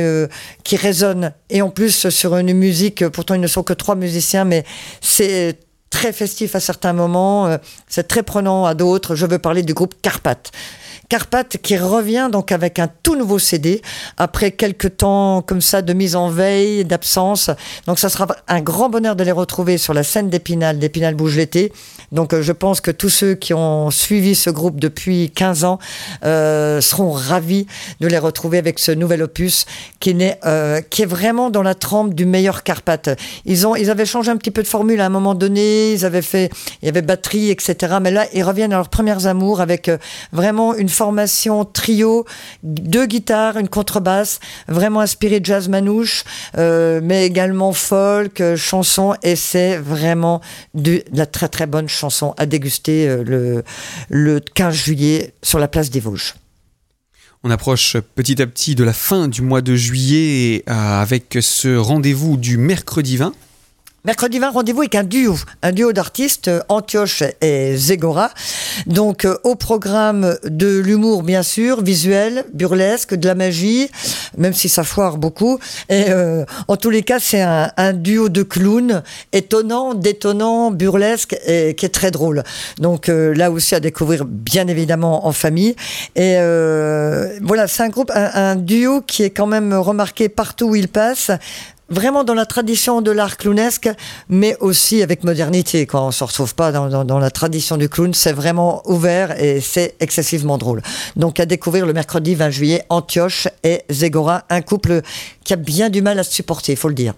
euh, 0.00 0.26
qui 0.64 0.76
résonne. 0.76 1.32
Et 1.50 1.62
en 1.62 1.70
plus, 1.70 2.08
sur 2.08 2.36
une 2.36 2.52
musique, 2.52 3.08
pourtant 3.08 3.34
ils 3.34 3.40
ne 3.40 3.46
sont 3.46 3.62
que 3.62 3.72
trois 3.72 3.94
musiciens, 3.94 4.44
mais 4.44 4.64
c'est 5.00 5.58
très 5.90 6.12
festif 6.12 6.54
à 6.54 6.60
certains 6.60 6.92
moments, 6.92 7.46
euh, 7.46 7.58
c'est 7.88 8.08
très 8.08 8.22
prenant 8.22 8.64
à 8.66 8.74
d'autres. 8.74 9.14
Je 9.14 9.26
veux 9.26 9.38
parler 9.38 9.62
du 9.62 9.74
groupe 9.74 9.94
Carpath. 10.02 10.50
Carpath 11.08 11.58
qui 11.62 11.76
revient 11.76 12.28
donc 12.32 12.50
avec 12.50 12.78
un 12.78 12.88
tout 13.02 13.16
nouveau 13.16 13.38
CD 13.38 13.80
après 14.16 14.50
quelques 14.50 14.96
temps 14.96 15.42
comme 15.42 15.60
ça 15.60 15.82
de 15.82 15.92
mise 15.92 16.16
en 16.16 16.30
veille, 16.30 16.84
d'absence. 16.84 17.50
Donc 17.86 17.98
ça 17.98 18.08
sera 18.08 18.26
un 18.48 18.60
grand 18.60 18.88
bonheur 18.88 19.14
de 19.14 19.22
les 19.22 19.32
retrouver 19.32 19.78
sur 19.78 19.94
la 19.94 20.02
scène 20.02 20.28
d'Épinal, 20.30 20.78
d'Épinal 20.78 21.14
Bouge 21.14 21.36
l'été. 21.36 21.72
Donc 22.12 22.32
euh, 22.32 22.42
je 22.42 22.52
pense 22.52 22.80
que 22.80 22.90
tous 22.90 23.08
ceux 23.08 23.34
qui 23.34 23.54
ont 23.54 23.90
suivi 23.90 24.34
ce 24.34 24.50
groupe 24.50 24.80
depuis 24.80 25.30
15 25.30 25.64
ans 25.64 25.78
euh, 26.24 26.80
seront 26.80 27.12
ravis 27.12 27.66
de 28.00 28.08
les 28.08 28.18
retrouver 28.18 28.58
avec 28.58 28.78
ce 28.78 28.92
nouvel 28.92 29.22
opus 29.22 29.66
qui, 30.00 30.10
est, 30.10 30.38
euh, 30.44 30.80
qui 30.80 31.02
est 31.02 31.06
vraiment 31.06 31.50
dans 31.50 31.62
la 31.62 31.74
trempe 31.74 32.14
du 32.14 32.26
meilleur 32.26 32.62
Carpath. 32.62 33.10
Ils, 33.44 33.66
ont, 33.66 33.76
ils 33.76 33.90
avaient 33.90 34.06
changé 34.06 34.30
un 34.30 34.36
petit 34.36 34.50
peu 34.50 34.62
de 34.62 34.68
formule 34.68 35.00
à 35.00 35.06
un 35.06 35.10
moment 35.10 35.34
donné, 35.34 35.92
ils 35.92 36.04
avaient 36.04 36.22
fait, 36.22 36.50
il 36.82 36.86
y 36.86 36.88
avait 36.88 37.02
batterie, 37.02 37.50
etc. 37.50 37.98
Mais 38.00 38.10
là, 38.10 38.26
ils 38.32 38.42
reviennent 38.42 38.72
à 38.72 38.76
leurs 38.76 38.88
premières 38.88 39.26
amours 39.26 39.60
avec 39.60 39.90
vraiment 40.32 40.74
une 40.74 40.88
formation 40.96 41.64
trio, 41.64 42.24
deux 42.62 43.06
guitares, 43.06 43.56
une 43.56 43.68
contrebasse, 43.68 44.40
vraiment 44.68 45.00
inspiré 45.00 45.40
de 45.40 45.44
jazz 45.44 45.68
manouche, 45.68 46.24
mais 46.56 47.26
également 47.26 47.72
folk, 47.72 48.42
chanson, 48.56 49.14
et 49.22 49.36
c'est 49.36 49.76
vraiment 49.76 50.40
de 50.74 51.02
la 51.12 51.26
très 51.26 51.48
très 51.48 51.66
bonne 51.66 51.88
chanson 51.88 52.34
à 52.36 52.46
déguster 52.46 53.08
euh, 53.08 53.22
le, 53.24 53.64
le 54.08 54.40
15 54.40 54.74
juillet 54.74 55.34
sur 55.42 55.58
la 55.58 55.68
place 55.68 55.90
des 55.90 56.00
Vosges. 56.00 56.34
On 57.42 57.50
approche 57.50 57.96
petit 58.14 58.40
à 58.42 58.46
petit 58.46 58.74
de 58.74 58.82
la 58.82 58.92
fin 58.92 59.28
du 59.28 59.42
mois 59.42 59.60
de 59.60 59.76
juillet 59.76 60.64
euh, 60.68 60.72
avec 60.72 61.38
ce 61.40 61.76
rendez-vous 61.76 62.36
du 62.36 62.56
mercredi 62.56 63.16
20 63.16 63.32
Mercredi 64.06 64.38
20, 64.38 64.50
rendez-vous 64.50 64.82
avec 64.82 64.94
un 64.94 65.02
duo, 65.02 65.34
un 65.62 65.72
duo 65.72 65.92
d'artistes, 65.92 66.48
Antioche 66.68 67.24
et 67.40 67.76
Zegora. 67.76 68.30
Donc, 68.86 69.24
euh, 69.24 69.36
au 69.42 69.56
programme 69.56 70.36
de 70.44 70.78
l'humour, 70.78 71.24
bien 71.24 71.42
sûr, 71.42 71.82
visuel, 71.82 72.44
burlesque, 72.54 73.16
de 73.16 73.26
la 73.26 73.34
magie, 73.34 73.90
même 74.38 74.52
si 74.52 74.68
ça 74.68 74.84
foire 74.84 75.16
beaucoup. 75.16 75.58
Et 75.88 76.04
euh, 76.10 76.44
en 76.68 76.76
tous 76.76 76.90
les 76.90 77.02
cas, 77.02 77.18
c'est 77.18 77.42
un, 77.42 77.92
duo 77.94 78.28
de 78.28 78.44
clowns 78.44 79.02
étonnant, 79.32 79.92
détonnant, 79.94 80.70
burlesque 80.70 81.36
et 81.44 81.74
qui 81.74 81.84
est 81.84 81.88
très 81.92 82.12
drôle. 82.12 82.44
Donc, 82.78 83.08
euh, 83.08 83.34
là 83.34 83.50
aussi 83.50 83.74
à 83.74 83.80
découvrir, 83.80 84.24
bien 84.24 84.68
évidemment, 84.68 85.26
en 85.26 85.32
famille. 85.32 85.74
Et 86.14 86.36
voilà, 87.42 87.66
c'est 87.66 87.82
un 87.82 87.88
groupe, 87.88 88.12
un, 88.14 88.30
un 88.34 88.54
duo 88.54 89.00
qui 89.00 89.24
est 89.24 89.30
quand 89.30 89.48
même 89.48 89.74
remarqué 89.74 90.28
partout 90.28 90.66
où 90.66 90.76
il 90.76 90.86
passe 90.86 91.32
vraiment 91.88 92.24
dans 92.24 92.34
la 92.34 92.46
tradition 92.46 93.00
de 93.00 93.10
l'art 93.10 93.36
clownesque, 93.36 93.88
mais 94.28 94.56
aussi 94.60 95.02
avec 95.02 95.24
modernité. 95.24 95.86
Quand 95.86 96.06
on 96.06 96.10
se 96.10 96.24
retrouve 96.24 96.54
pas 96.54 96.72
dans, 96.72 97.18
la 97.18 97.30
tradition 97.30 97.76
du 97.76 97.88
clown, 97.88 98.12
c'est 98.14 98.32
vraiment 98.32 98.82
ouvert 98.88 99.40
et 99.40 99.60
c'est 99.60 99.94
excessivement 100.00 100.58
drôle. 100.58 100.82
Donc 101.16 101.40
à 101.40 101.46
découvrir 101.46 101.86
le 101.86 101.92
mercredi 101.92 102.34
20 102.34 102.50
juillet, 102.50 102.84
Antioche 102.88 103.48
et 103.62 103.82
Zegora, 103.90 104.44
un 104.50 104.62
couple 104.62 105.02
qui 105.44 105.52
a 105.52 105.56
bien 105.56 105.90
du 105.90 106.02
mal 106.02 106.18
à 106.18 106.24
se 106.24 106.32
supporter, 106.32 106.72
il 106.72 106.78
faut 106.78 106.88
le 106.88 106.94
dire 106.94 107.14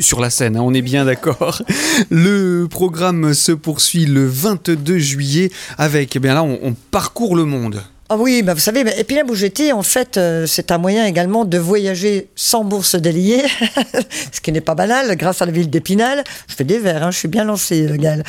sur 0.00 0.20
la 0.20 0.30
scène, 0.30 0.56
hein, 0.56 0.60
on 0.62 0.74
est 0.74 0.82
bien 0.82 1.04
d'accord. 1.04 1.60
Le 2.10 2.68
programme 2.70 3.34
se 3.34 3.50
poursuit 3.50 4.06
le 4.06 4.28
22 4.28 4.96
juillet 4.96 5.50
avec, 5.76 6.14
eh 6.14 6.20
bien 6.20 6.34
là, 6.34 6.44
on 6.44 6.76
parcourt 6.92 7.34
le 7.34 7.44
monde. 7.44 7.82
Ah 8.10 8.16
oui, 8.16 8.42
bah 8.42 8.54
vous 8.54 8.60
savez, 8.60 8.84
mais 8.84 8.98
Épinal 8.98 9.26
Bougeté, 9.26 9.70
en 9.74 9.82
fait, 9.82 10.16
euh, 10.16 10.46
c'est 10.46 10.70
un 10.70 10.78
moyen 10.78 11.04
également 11.04 11.44
de 11.44 11.58
voyager 11.58 12.30
sans 12.34 12.64
bourse 12.64 12.94
déliée, 12.94 13.42
ce 14.32 14.40
qui 14.40 14.50
n'est 14.50 14.62
pas 14.62 14.74
banal, 14.74 15.14
grâce 15.16 15.42
à 15.42 15.46
la 15.46 15.52
ville 15.52 15.68
d'Épinal. 15.68 16.24
Je 16.48 16.54
fais 16.54 16.64
des 16.64 16.78
verres, 16.78 17.02
hein, 17.02 17.10
je 17.10 17.18
suis 17.18 17.28
bien 17.28 17.44
lancé, 17.44 17.86
Gaël. 17.98 18.24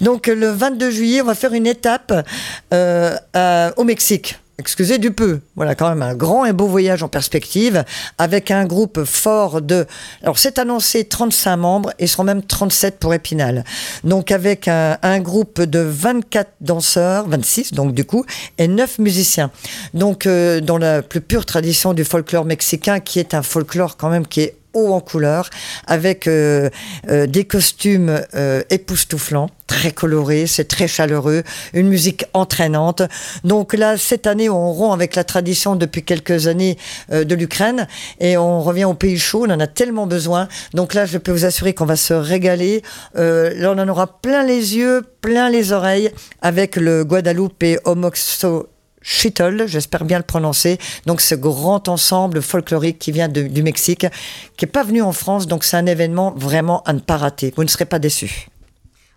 Donc 0.00 0.28
le 0.28 0.48
22 0.48 0.90
juillet, 0.90 1.20
on 1.20 1.26
va 1.26 1.34
faire 1.34 1.52
une 1.52 1.66
étape 1.66 2.26
euh, 2.72 3.70
au 3.76 3.84
Mexique 3.84 4.38
excusez 4.58 4.98
du 4.98 5.12
peu. 5.12 5.40
Voilà, 5.56 5.74
quand 5.74 5.88
même 5.88 6.02
un 6.02 6.14
grand 6.14 6.44
et 6.44 6.52
beau 6.52 6.66
voyage 6.66 7.02
en 7.02 7.08
perspective 7.08 7.84
avec 8.18 8.50
un 8.50 8.64
groupe 8.66 9.04
fort 9.04 9.62
de. 9.62 9.86
Alors, 10.22 10.38
c'est 10.38 10.58
annoncé 10.58 11.04
35 11.04 11.56
membres 11.56 11.92
et 11.98 12.06
seront 12.06 12.24
même 12.24 12.42
37 12.42 12.98
pour 12.98 13.14
Épinal. 13.14 13.64
Donc, 14.04 14.32
avec 14.32 14.68
un, 14.68 15.20
groupe 15.20 15.60
de 15.62 15.80
24 15.80 16.50
danseurs, 16.60 17.28
26 17.28 17.72
donc 17.72 17.92
du 17.94 18.04
coup, 18.04 18.24
et 18.58 18.68
9 18.68 18.98
musiciens. 18.98 19.50
Donc, 19.94 20.26
euh, 20.26 20.60
dans 20.60 20.78
la 20.78 21.02
plus 21.02 21.20
pure 21.20 21.46
tradition 21.46 21.94
du 21.94 22.04
folklore 22.04 22.44
mexicain, 22.44 23.00
qui 23.00 23.18
est 23.18 23.34
un 23.34 23.42
folklore 23.42 23.96
quand 23.96 24.10
même 24.10 24.26
qui 24.26 24.42
est 24.42 24.54
en 24.86 25.00
couleur, 25.00 25.50
avec 25.86 26.26
euh, 26.26 26.70
euh, 27.08 27.26
des 27.26 27.44
costumes 27.44 28.22
euh, 28.34 28.62
époustouflants, 28.70 29.50
très 29.66 29.92
colorés, 29.92 30.46
c'est 30.46 30.66
très 30.66 30.88
chaleureux, 30.88 31.42
une 31.74 31.88
musique 31.88 32.24
entraînante. 32.32 33.02
Donc 33.44 33.74
là, 33.74 33.96
cette 33.98 34.26
année, 34.26 34.48
on 34.48 34.72
rompt 34.72 34.94
avec 34.94 35.14
la 35.14 35.24
tradition 35.24 35.76
depuis 35.76 36.02
quelques 36.02 36.46
années 36.46 36.78
de 37.10 37.34
l'Ukraine 37.34 37.86
et 38.18 38.38
on 38.38 38.62
revient 38.62 38.86
au 38.86 38.94
pays 38.94 39.18
chaud, 39.18 39.44
on 39.46 39.50
en 39.50 39.60
a 39.60 39.66
tellement 39.66 40.06
besoin. 40.06 40.48
Donc 40.72 40.94
là, 40.94 41.04
je 41.04 41.18
peux 41.18 41.32
vous 41.32 41.44
assurer 41.44 41.74
qu'on 41.74 41.84
va 41.84 41.96
se 41.96 42.14
régaler. 42.14 42.82
là, 43.14 43.72
on 43.72 43.78
en 43.78 43.88
aura 43.88 44.20
plein 44.20 44.42
les 44.42 44.76
yeux, 44.76 45.04
plein 45.20 45.50
les 45.50 45.72
oreilles 45.72 46.10
avec 46.40 46.76
le 46.76 47.04
Guadalupe 47.04 47.64
Homoxo 47.84 48.68
Schittel, 49.10 49.64
j'espère 49.66 50.04
bien 50.04 50.18
le 50.18 50.22
prononcer. 50.22 50.78
Donc 51.06 51.22
ce 51.22 51.34
grand 51.34 51.88
ensemble 51.88 52.42
folklorique 52.42 52.98
qui 52.98 53.10
vient 53.10 53.28
du 53.28 53.62
Mexique, 53.62 54.06
qui 54.58 54.66
n'est 54.66 54.70
pas 54.70 54.84
venu 54.84 55.00
en 55.00 55.12
France, 55.12 55.46
donc 55.46 55.64
c'est 55.64 55.78
un 55.78 55.86
événement 55.86 56.34
vraiment 56.36 56.82
à 56.82 56.92
ne 56.92 57.00
pas 57.00 57.16
rater. 57.16 57.54
Vous 57.56 57.64
ne 57.64 57.68
serez 57.68 57.86
pas 57.86 57.98
déçus. 57.98 58.48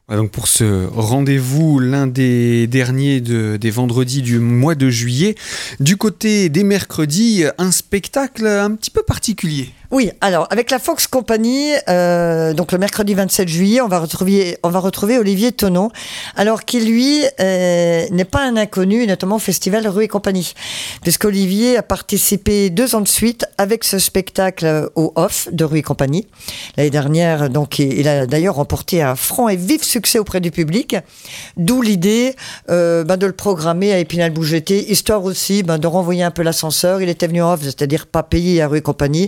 Donc 0.10 0.32
pour 0.32 0.48
ce 0.48 0.88
rendez-vous, 0.88 1.80
l'un 1.80 2.08
des 2.08 2.68
derniers 2.68 3.20
des 3.20 3.70
vendredis 3.70 4.22
du 4.22 4.40
mois 4.40 4.76
de 4.76 4.90
juillet, 4.90 5.36
du 5.82 5.98
côté 5.98 6.48
des 6.48 6.64
mercredis, 6.64 7.44
un 7.58 7.72
spectacle 7.72 8.48
un 8.48 8.76
petit 8.76 8.92
peu 8.92 9.04
particulier. 9.04 9.74
Oui, 9.92 10.10
alors 10.22 10.48
avec 10.52 10.72
la 10.72 10.80
Fox 10.80 11.06
Company, 11.06 11.74
euh, 11.90 12.54
donc 12.54 12.72
le 12.72 12.78
mercredi 12.78 13.14
27 13.14 13.50
juillet, 13.50 13.82
on 13.82 13.90
va 13.90 14.00
retrouver, 14.00 15.18
Olivier 15.18 15.52
Tonon, 15.52 15.92
alors 16.38 16.64
qui 16.64 16.80
lui 16.80 17.26
euh, 17.42 18.06
n'est 18.10 18.24
pas 18.24 18.42
un 18.42 18.56
inconnu, 18.56 19.06
notamment 19.06 19.36
au 19.36 19.40
festival 19.40 19.86
Rue 19.90 20.06
et 20.06 20.08
Compagnie, 20.08 20.54
puisqu'Olivier 21.02 21.76
a 21.76 21.84
participé 21.84 22.70
deux 22.70 22.96
ans 22.96 23.02
de 23.02 23.08
suite 23.10 23.46
avec 23.58 23.84
ce 23.84 24.00
spectacle 24.00 24.90
au 24.96 25.12
off 25.18 25.50
de 25.52 25.66
Rue 25.66 25.80
et 25.80 25.84
Compagnie 25.84 26.26
l'année 26.78 26.90
dernière. 26.90 27.50
Donc 27.50 27.80
il 27.80 28.08
a 28.08 28.26
d'ailleurs 28.28 28.56
remporté 28.56 29.02
un 29.02 29.18
franc 29.18 29.50
et 29.50 29.58
vif 29.58 29.84
succès 29.84 30.20
auprès 30.20 30.40
du 30.40 30.52
public, 30.52 30.96
d'où 31.58 31.82
l'idée 31.82 32.38
euh, 32.70 33.04
ben, 33.04 33.18
de 33.18 33.26
le 33.26 33.34
programmer 33.34 33.92
à 33.92 34.00
Épinal 34.00 34.32
Bougeté, 34.32 34.90
histoire 34.90 35.26
aussi 35.26 35.64
ben, 35.64 35.78
de 35.78 35.88
renvoyer 35.88 36.24
un 36.24 36.32
peu 36.32 36.44
l'ascenseur. 36.44 37.02
Il 37.02 37.10
était 37.10 37.28
venu 37.28 37.44
off, 37.44 37.60
c'est-à-dire 37.62 38.08
pas 38.08 38.24
payé 38.24 38.62
à 38.62 38.70
Rue 38.70 38.78
et 38.78 38.82
Compagnie. 38.82 39.28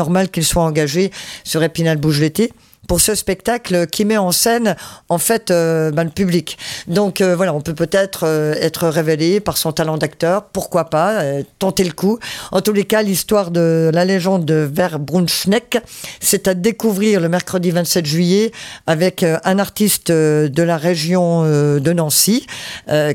Normal 0.00 0.30
qu'il 0.30 0.46
soit 0.46 0.62
engagé 0.62 1.10
sur 1.44 1.62
Épinal 1.62 1.98
Bouge 1.98 2.20
l'été 2.20 2.52
pour 2.88 3.00
ce 3.00 3.14
spectacle 3.14 3.86
qui 3.86 4.04
met 4.04 4.16
en 4.16 4.32
scène 4.32 4.74
en 5.08 5.18
fait 5.18 5.50
euh, 5.50 5.90
ben, 5.90 6.04
le 6.04 6.10
public. 6.10 6.58
Donc 6.88 7.20
euh, 7.20 7.36
voilà, 7.36 7.54
on 7.54 7.60
peut 7.60 7.74
peut-être 7.74 8.24
euh, 8.24 8.54
être 8.54 8.88
révélé 8.88 9.40
par 9.40 9.58
son 9.58 9.72
talent 9.72 9.96
d'acteur, 9.96 10.46
pourquoi 10.46 10.86
pas, 10.86 11.22
tenter 11.58 11.84
le 11.84 11.92
coup. 11.92 12.18
En 12.50 12.62
tous 12.62 12.72
les 12.72 12.84
cas, 12.84 13.02
l'histoire 13.02 13.50
de 13.50 13.90
la 13.92 14.04
légende 14.04 14.44
de 14.44 14.68
Verbrunschneck, 14.72 15.78
c'est 16.18 16.48
à 16.48 16.54
découvrir 16.54 17.20
le 17.20 17.28
mercredi 17.28 17.70
27 17.70 18.06
juillet 18.06 18.52
avec 18.86 19.22
un 19.22 19.58
artiste 19.58 20.10
de 20.10 20.62
la 20.62 20.76
région 20.76 21.44
de 21.44 21.92
Nancy 21.92 22.46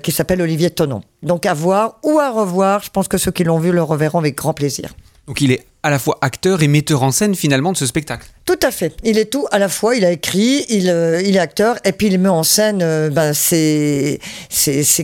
qui 0.04 0.12
s'appelle 0.12 0.42
Olivier 0.42 0.70
Tonon. 0.70 1.02
Donc 1.24 1.46
à 1.46 1.54
voir 1.54 2.00
ou 2.04 2.20
à 2.20 2.30
revoir, 2.30 2.84
je 2.84 2.92
pense 2.92 3.08
que 3.08 3.18
ceux 3.18 3.32
qui 3.32 3.44
l'ont 3.44 3.60
vu 3.60 3.72
le 3.72 3.84
reverront 3.84 4.20
avec 4.20 4.36
grand 4.36 4.54
plaisir. 4.54 4.90
Donc 5.28 5.42
il 5.42 5.52
est 5.52 5.66
à 5.84 5.90
la 5.92 6.00
fois 6.00 6.18
acteur 6.22 6.64
et 6.64 6.68
metteur 6.68 7.04
en 7.04 7.12
scène 7.12 7.36
finalement 7.36 7.72
de 7.72 7.78
ce 7.78 7.86
spectacle. 7.86 8.28
Tout 8.46 8.60
à 8.64 8.72
fait. 8.72 8.96
Il 9.04 9.20
est 9.20 9.26
tout 9.26 9.46
à 9.52 9.60
la 9.60 9.70
fois. 9.70 9.96
Il 9.96 10.04
a 10.04 10.12
écrit, 10.12 10.66
il, 10.70 10.90
euh, 10.90 11.22
il 11.22 11.36
est 11.36 11.40
acteur 11.40 11.78
et 11.86 11.92
puis 11.92 12.08
il 12.08 12.18
met 12.20 12.30
en 12.30 12.42
scène 12.42 12.82
euh, 12.82 13.10
ben, 13.12 13.34
ces, 13.34 14.20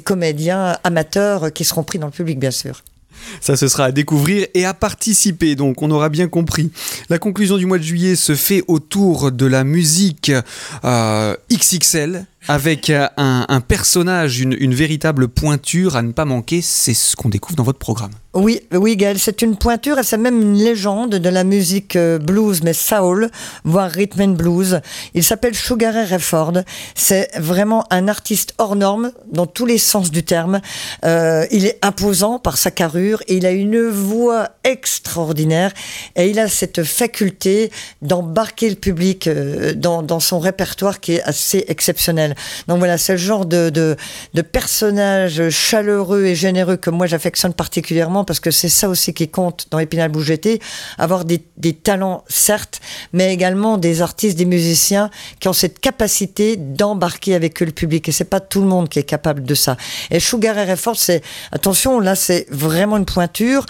comédiens 0.03 0.77
amateurs 0.83 1.53
qui 1.53 1.65
seront 1.65 1.83
pris 1.83 1.99
dans 1.99 2.07
le 2.07 2.11
public 2.11 2.39
bien 2.39 2.49
sûr. 2.49 2.83
Ça, 3.39 3.55
ce 3.55 3.67
sera 3.67 3.85
à 3.85 3.91
découvrir 3.91 4.47
et 4.55 4.65
à 4.65 4.73
participer, 4.73 5.55
donc 5.55 5.83
on 5.83 5.91
aura 5.91 6.09
bien 6.09 6.27
compris. 6.27 6.71
La 7.09 7.19
conclusion 7.19 7.57
du 7.57 7.67
mois 7.67 7.77
de 7.77 7.83
juillet 7.83 8.15
se 8.15 8.33
fait 8.33 8.63
autour 8.67 9.31
de 9.31 9.45
la 9.45 9.63
musique 9.63 10.31
euh, 10.83 11.35
XXL, 11.51 12.25
avec 12.47 12.89
un, 12.89 13.61
personnage, 13.67 14.39
une, 14.39 14.73
véritable 14.73 15.27
pointure 15.27 15.95
à 15.95 16.01
ne 16.01 16.11
pas 16.11 16.25
manquer. 16.25 16.61
C'est 16.61 16.93
ce 16.93 17.15
qu'on 17.15 17.29
découvre 17.29 17.55
dans 17.55 17.63
votre 17.63 17.79
programme. 17.79 18.11
Oui, 18.33 18.61
oui, 18.71 18.95
Gaël, 18.95 19.19
c'est 19.19 19.41
une 19.41 19.57
pointure 19.57 19.99
et 19.99 20.03
c'est 20.03 20.17
même 20.17 20.41
une 20.41 20.55
légende 20.55 21.15
de 21.15 21.29
la 21.29 21.43
musique 21.43 21.97
euh, 21.97 22.17
blues, 22.17 22.63
mais 22.63 22.71
soul, 22.71 23.29
voire 23.65 23.91
rhythm 23.91 24.21
and 24.21 24.27
blues. 24.29 24.79
Il 25.13 25.23
s'appelle 25.23 25.53
Sugar 25.53 25.93
Ray 25.93 26.05
Rayford. 26.05 26.53
C'est 26.95 27.29
vraiment 27.37 27.85
un 27.89 28.07
artiste 28.07 28.53
hors 28.57 28.77
norme 28.77 29.11
dans 29.33 29.47
tous 29.47 29.65
les 29.65 29.77
sens 29.77 30.11
du 30.11 30.23
terme. 30.23 30.61
Euh, 31.03 31.45
il 31.51 31.65
est 31.65 31.77
imposant 31.81 32.39
par 32.39 32.57
sa 32.57 32.71
carrure 32.71 33.21
et 33.27 33.35
il 33.35 33.45
a 33.45 33.51
une 33.51 33.89
voix 33.89 34.47
extraordinaire 34.63 35.73
et 36.15 36.29
il 36.29 36.39
a 36.39 36.47
cette 36.47 36.83
faculté 36.83 37.69
d'embarquer 38.01 38.69
le 38.69 38.77
public 38.77 39.27
euh, 39.27 39.73
dans 39.73 40.19
son 40.21 40.39
répertoire 40.39 41.01
qui 41.01 41.15
est 41.15 41.23
assez 41.23 41.65
exceptionnel. 41.67 42.30
Donc 42.67 42.79
voilà, 42.79 42.97
c'est 42.97 43.13
le 43.13 43.17
genre 43.17 43.45
de, 43.45 43.69
de, 43.69 44.41
personnage 44.41 45.49
chaleureux 45.49 46.25
et 46.25 46.35
généreux 46.35 46.77
que 46.77 46.89
moi 46.89 47.05
j'affectionne 47.05 47.53
particulièrement 47.53 48.23
parce 48.25 48.39
que 48.39 48.51
c'est 48.51 48.69
ça 48.69 48.89
aussi 48.89 49.13
qui 49.13 49.29
compte 49.29 49.67
dans 49.71 49.79
Épinal 49.79 50.09
Bougeté, 50.09 50.59
avoir 50.97 51.25
des, 51.25 51.41
talents 51.83 52.23
certes, 52.27 52.81
mais 53.13 53.33
également 53.33 53.77
des 53.77 54.01
artistes, 54.01 54.37
des 54.37 54.45
musiciens 54.45 55.09
qui 55.39 55.47
ont 55.47 55.53
cette 55.53 55.79
capacité 55.79 56.57
d'embarquer 56.57 57.35
avec 57.35 57.61
eux 57.61 57.65
le 57.65 57.71
public. 57.71 58.09
Et 58.09 58.11
c'est 58.11 58.25
pas 58.25 58.39
tout 58.39 58.61
le 58.61 58.67
monde 58.67 58.89
qui 58.89 58.99
est 58.99 59.03
capable 59.03 59.43
de 59.43 59.55
ça. 59.55 59.77
Et 60.09 60.19
Sugar 60.19 60.57
et 60.57 60.75
Fort, 60.75 60.97
c'est 60.97 61.21
attention, 61.51 61.99
là 61.99 62.15
c'est 62.15 62.47
vraiment 62.49 62.97
une 62.97 63.05
pointure 63.05 63.65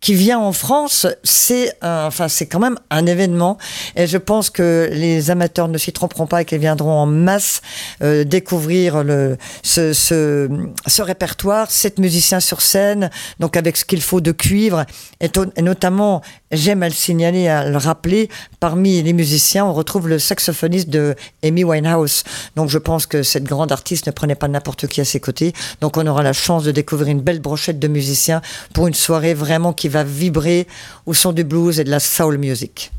qui 0.00 0.14
vient 0.14 0.38
en 0.38 0.52
France, 0.52 1.06
c'est 1.22 1.72
enfin 1.82 2.28
c'est 2.28 2.46
quand 2.46 2.58
même 2.58 2.78
un 2.90 3.04
événement 3.04 3.58
et 3.96 4.06
je 4.06 4.16
pense 4.16 4.48
que 4.48 4.88
les 4.92 5.30
amateurs 5.30 5.68
ne 5.68 5.76
s'y 5.76 5.92
tromperont 5.92 6.26
pas 6.26 6.42
et 6.42 6.44
qu'ils 6.46 6.58
viendront 6.58 6.92
en 6.92 7.06
masse 7.06 7.60
euh, 8.02 8.24
découvrir 8.24 9.04
le 9.04 9.36
ce, 9.62 9.92
ce, 9.92 11.02
répertoire, 11.02 11.70
sept 11.70 11.98
musiciens 11.98 12.40
sur 12.40 12.62
scène, 12.62 13.10
donc 13.40 13.56
avec 13.56 13.76
ce 13.76 13.84
qu'il 13.84 14.00
faut 14.00 14.20
de 14.22 14.32
cuivre 14.32 14.86
et, 15.20 15.30
et 15.56 15.62
notamment 15.62 16.22
j'aime 16.50 16.82
à 16.82 16.88
le 16.88 16.94
signaler, 16.94 17.48
à 17.48 17.68
le 17.68 17.76
rappeler, 17.76 18.30
parmi 18.58 19.02
les 19.02 19.12
musiciens 19.12 19.66
on 19.66 19.74
retrouve 19.74 20.08
le 20.08 20.18
saxophoniste 20.18 20.88
de 20.88 21.14
Amy 21.44 21.62
Winehouse. 21.62 22.24
Donc 22.56 22.70
je 22.70 22.78
pense 22.78 23.04
que 23.04 23.22
cette 23.22 23.44
grande 23.44 23.70
artiste 23.70 24.06
ne 24.06 24.12
prenait 24.12 24.34
pas 24.34 24.48
n'importe 24.48 24.86
qui 24.86 25.02
à 25.02 25.04
ses 25.04 25.20
côtés. 25.20 25.52
Donc 25.82 25.98
on 25.98 26.06
aura 26.06 26.22
la 26.22 26.32
chance 26.32 26.64
de 26.64 26.70
découvrir 26.70 27.08
une 27.08 27.20
belle 27.20 27.40
brochette 27.40 27.78
de 27.78 27.88
musiciens 27.88 28.40
pour 28.72 28.86
une 28.86 28.94
soirée 28.94 29.34
vraiment 29.34 29.74
qui 29.74 29.89
va 29.90 30.04
vibrer 30.04 30.66
au 31.06 31.14
son 31.14 31.32
du 31.32 31.44
blues 31.44 31.78
et 31.78 31.84
de 31.84 31.90
la 31.90 32.00
soul 32.00 32.38
music. 32.38 32.92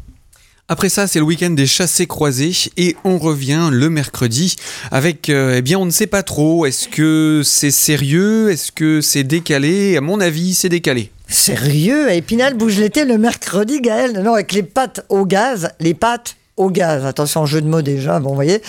Après 0.68 0.88
ça, 0.88 1.06
c'est 1.06 1.20
le 1.20 1.26
week-end 1.26 1.50
des 1.50 1.68
chassés 1.68 2.08
croisés 2.08 2.54
et 2.78 2.96
on 3.04 3.18
revient 3.18 3.68
le 3.72 3.90
mercredi 3.90 4.56
avec, 4.90 5.30
euh, 5.30 5.56
eh 5.58 5.62
bien, 5.62 5.78
on 5.78 5.86
ne 5.86 5.92
sait 5.92 6.08
pas 6.08 6.24
trop. 6.24 6.66
Est-ce 6.66 6.88
que 6.88 7.42
c'est 7.44 7.72
sérieux? 7.72 8.50
Est-ce 8.52 8.72
que 8.72 9.02
c'est 9.02 9.26
décalé? 9.26 9.98
À 9.98 10.02
mon 10.02 10.22
avis, 10.22 10.54
c'est 10.54 10.70
décalé. 10.70 11.12
Sérieux? 11.28 12.10
Épinal 12.14 12.54
bouge 12.54 12.78
l'été 12.78 13.04
le 13.04 13.18
mercredi, 13.18 13.82
Gaël? 13.82 14.22
Non, 14.24 14.36
avec 14.36 14.54
les 14.54 14.64
pâtes 14.64 15.06
au 15.10 15.26
gaz, 15.26 15.72
les 15.82 15.94
pâtes 15.94 16.38
au 16.62 16.70
gaz. 16.70 17.06
Attention, 17.06 17.46
jeu 17.46 17.62
de 17.62 17.68
mots 17.68 17.82
déjà, 17.82 18.20
bon, 18.20 18.30
vous 18.30 18.36
voyez. 18.36 18.62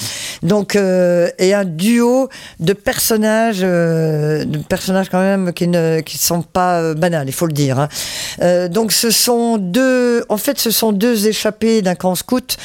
Donc, 0.43 0.77
euh, 0.77 1.29
et 1.39 1.55
un 1.55 1.65
duo 1.65 2.29
de 2.61 2.73
personnages, 2.73 3.61
euh, 3.63 4.45
de 4.45 4.59
personnages 4.59 5.09
quand 5.09 5.21
même 5.21 5.53
qui 5.53 5.69
ne 5.69 6.01
qui 6.01 6.19
sont 6.19 6.43
pas 6.43 6.81
euh, 6.81 6.95
banals, 6.95 7.29
il 7.29 7.33
faut 7.33 7.47
le 7.47 7.53
dire. 7.53 7.79
Hein. 7.79 8.69
Donc, 8.69 8.93
ce 8.93 9.11
sont 9.11 9.59
deux, 9.59 10.25
en 10.29 10.37
fait, 10.37 10.59
ce 10.59 10.71
sont 10.71 10.93
deux 10.93 11.29
échappés 11.29 11.83
d'un 11.83 11.95
camp 11.95 12.15
scout 12.15 12.57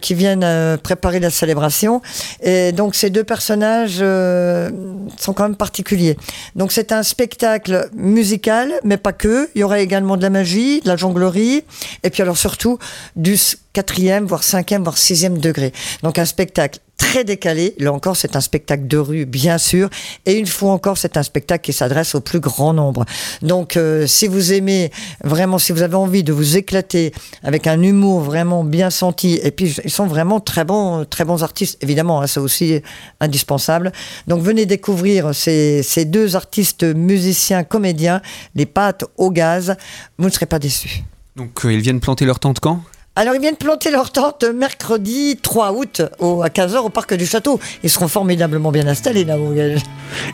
qui 0.00 0.14
viennent 0.14 0.78
préparer 0.82 1.20
la 1.20 1.30
célébration. 1.30 2.00
Et 2.42 2.72
donc, 2.72 2.94
ces 2.94 3.10
deux 3.10 3.24
personnages 3.24 3.98
sont 3.98 5.32
quand 5.32 5.42
même 5.42 5.56
particuliers. 5.56 6.16
Donc, 6.54 6.72
c'est 6.72 6.92
un 6.92 7.02
spectacle 7.02 7.88
musical, 7.94 8.72
mais 8.84 8.96
pas 8.96 9.12
que. 9.12 9.48
Il 9.54 9.60
y 9.60 9.64
aura 9.64 9.80
également 9.80 10.16
de 10.16 10.22
la 10.22 10.30
magie, 10.30 10.80
de 10.80 10.88
la 10.88 10.96
jonglerie, 10.96 11.64
et 12.04 12.10
puis 12.10 12.22
alors 12.22 12.38
surtout 12.38 12.78
du 13.16 13.36
quatrième, 13.78 14.26
voire 14.26 14.42
cinquième, 14.42 14.82
voire 14.82 14.98
sixième 14.98 15.38
degré. 15.38 15.72
Donc 16.02 16.18
un 16.18 16.24
spectacle 16.24 16.80
très 16.96 17.22
décalé. 17.22 17.76
Là 17.78 17.92
encore, 17.92 18.16
c'est 18.16 18.34
un 18.34 18.40
spectacle 18.40 18.88
de 18.88 18.96
rue, 18.96 19.24
bien 19.24 19.56
sûr. 19.56 19.88
Et 20.26 20.32
une 20.32 20.48
fois 20.48 20.72
encore, 20.72 20.98
c'est 20.98 21.16
un 21.16 21.22
spectacle 21.22 21.62
qui 21.64 21.72
s'adresse 21.72 22.16
au 22.16 22.20
plus 22.20 22.40
grand 22.40 22.72
nombre. 22.72 23.04
Donc, 23.40 23.76
euh, 23.76 24.08
si 24.08 24.26
vous 24.26 24.52
aimez 24.52 24.90
vraiment, 25.22 25.60
si 25.60 25.70
vous 25.70 25.82
avez 25.82 25.94
envie 25.94 26.24
de 26.24 26.32
vous 26.32 26.56
éclater 26.56 27.12
avec 27.44 27.68
un 27.68 27.80
humour 27.80 28.18
vraiment 28.20 28.64
bien 28.64 28.90
senti, 28.90 29.38
et 29.44 29.52
puis 29.52 29.76
ils 29.84 29.92
sont 29.92 30.08
vraiment 30.08 30.40
très 30.40 30.64
bons, 30.64 31.04
très 31.04 31.24
bons 31.24 31.44
artistes, 31.44 31.78
évidemment, 31.80 32.20
hein, 32.20 32.26
c'est 32.26 32.40
aussi 32.40 32.82
indispensable. 33.20 33.92
Donc, 34.26 34.42
venez 34.42 34.66
découvrir 34.66 35.36
ces, 35.36 35.84
ces 35.84 36.04
deux 36.04 36.34
artistes 36.34 36.82
musiciens, 36.82 37.62
comédiens, 37.62 38.22
les 38.56 38.66
pattes 38.66 39.04
au 39.16 39.30
gaz. 39.30 39.76
Vous 40.18 40.26
ne 40.26 40.32
serez 40.32 40.46
pas 40.46 40.58
déçus. 40.58 41.04
Donc, 41.36 41.64
euh, 41.64 41.72
ils 41.72 41.80
viennent 41.80 42.00
planter 42.00 42.24
leur 42.24 42.40
tente 42.40 42.58
quand? 42.58 42.82
Alors, 43.18 43.34
ils 43.34 43.40
viennent 43.40 43.56
planter 43.56 43.90
leur 43.90 44.12
tente 44.12 44.44
mercredi 44.44 45.36
3 45.42 45.72
août 45.72 46.02
à 46.20 46.48
15h 46.48 46.76
au 46.76 46.88
parc 46.88 47.14
du 47.14 47.26
château. 47.26 47.58
Ils 47.82 47.90
seront 47.90 48.06
formidablement 48.06 48.70
bien 48.70 48.86
installés 48.86 49.24
là 49.24 49.36
haut 49.36 49.52
Et 49.54 49.74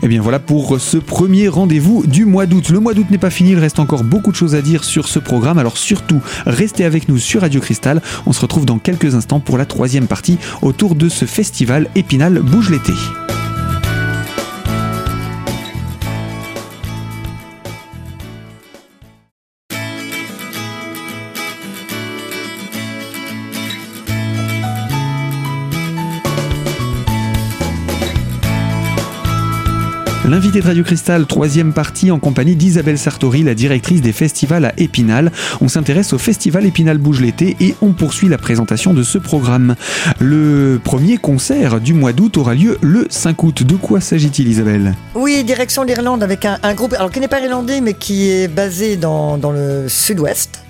eh 0.03 0.07
bien 0.07 0.21
voilà 0.21 0.37
pour 0.37 0.79
ce 0.79 0.97
premier 0.97 1.47
rendez-vous 1.47 2.05
du 2.05 2.25
mois 2.25 2.45
d'août. 2.45 2.69
Le 2.69 2.79
mois 2.79 2.93
d'août 2.93 3.07
n'est 3.09 3.17
pas 3.17 3.31
fini, 3.31 3.53
il 3.53 3.57
reste 3.57 3.79
encore 3.79 4.03
beaucoup 4.03 4.29
de 4.29 4.35
choses 4.35 4.53
à 4.53 4.61
dire 4.61 4.83
sur 4.83 5.07
ce 5.07 5.17
programme. 5.17 5.57
Alors 5.57 5.79
surtout, 5.79 6.21
restez 6.45 6.85
avec 6.85 7.09
nous 7.09 7.17
sur 7.17 7.41
Radio 7.41 7.59
Cristal. 7.59 8.03
On 8.27 8.33
se 8.33 8.41
retrouve 8.41 8.67
dans 8.67 8.77
quelques 8.77 9.15
instants 9.15 9.39
pour 9.39 9.57
la 9.57 9.65
troisième 9.65 10.05
partie 10.05 10.37
autour 10.61 10.93
de 10.93 11.09
ce 11.09 11.25
festival 11.25 11.89
Épinal 11.95 12.37
Bouge 12.37 12.69
l'été. 12.69 12.93
L'invité 30.27 30.59
de 30.59 30.65
Radio 30.65 30.83
Cristal, 30.83 31.27
troisième 31.27 31.71
partie 31.71 32.09
en 32.09 32.17
compagnie 32.17 32.55
d'Isabelle 32.55 32.97
Sartori, 32.97 33.43
la 33.43 33.53
directrice 33.53 34.01
des 34.01 34.11
festivals 34.11 34.65
à 34.65 34.73
Épinal. 34.75 35.31
On 35.61 35.67
s'intéresse 35.67 36.13
au 36.13 36.17
festival 36.17 36.65
Épinal 36.65 36.97
Bouge 36.97 37.21
l'été 37.21 37.55
et 37.59 37.75
on 37.83 37.91
poursuit 37.93 38.27
la 38.27 38.39
présentation 38.39 38.95
de 38.95 39.03
ce 39.03 39.19
programme. 39.19 39.75
Le 40.19 40.79
premier 40.83 41.17
concert 41.17 41.79
du 41.79 41.93
mois 41.93 42.11
d'août 42.11 42.37
aura 42.37 42.55
lieu 42.55 42.79
le 42.81 43.05
5 43.07 43.43
août. 43.43 43.61
De 43.61 43.75
quoi 43.75 44.01
s'agit-il 44.01 44.47
Isabelle? 44.47 44.95
Oui, 45.13 45.43
direction 45.43 45.83
l'Irlande 45.83 46.23
avec 46.23 46.45
un, 46.45 46.73
groupe, 46.73 46.95
qui 47.13 47.19
n'est 47.19 47.27
pas 47.27 47.41
irlandais 47.41 47.79
mais 47.79 47.93
qui 47.93 48.31
est 48.31 48.47
basé 48.47 48.97
dans 48.97 49.37
le 49.37 49.87
sud-ouest 49.87 50.64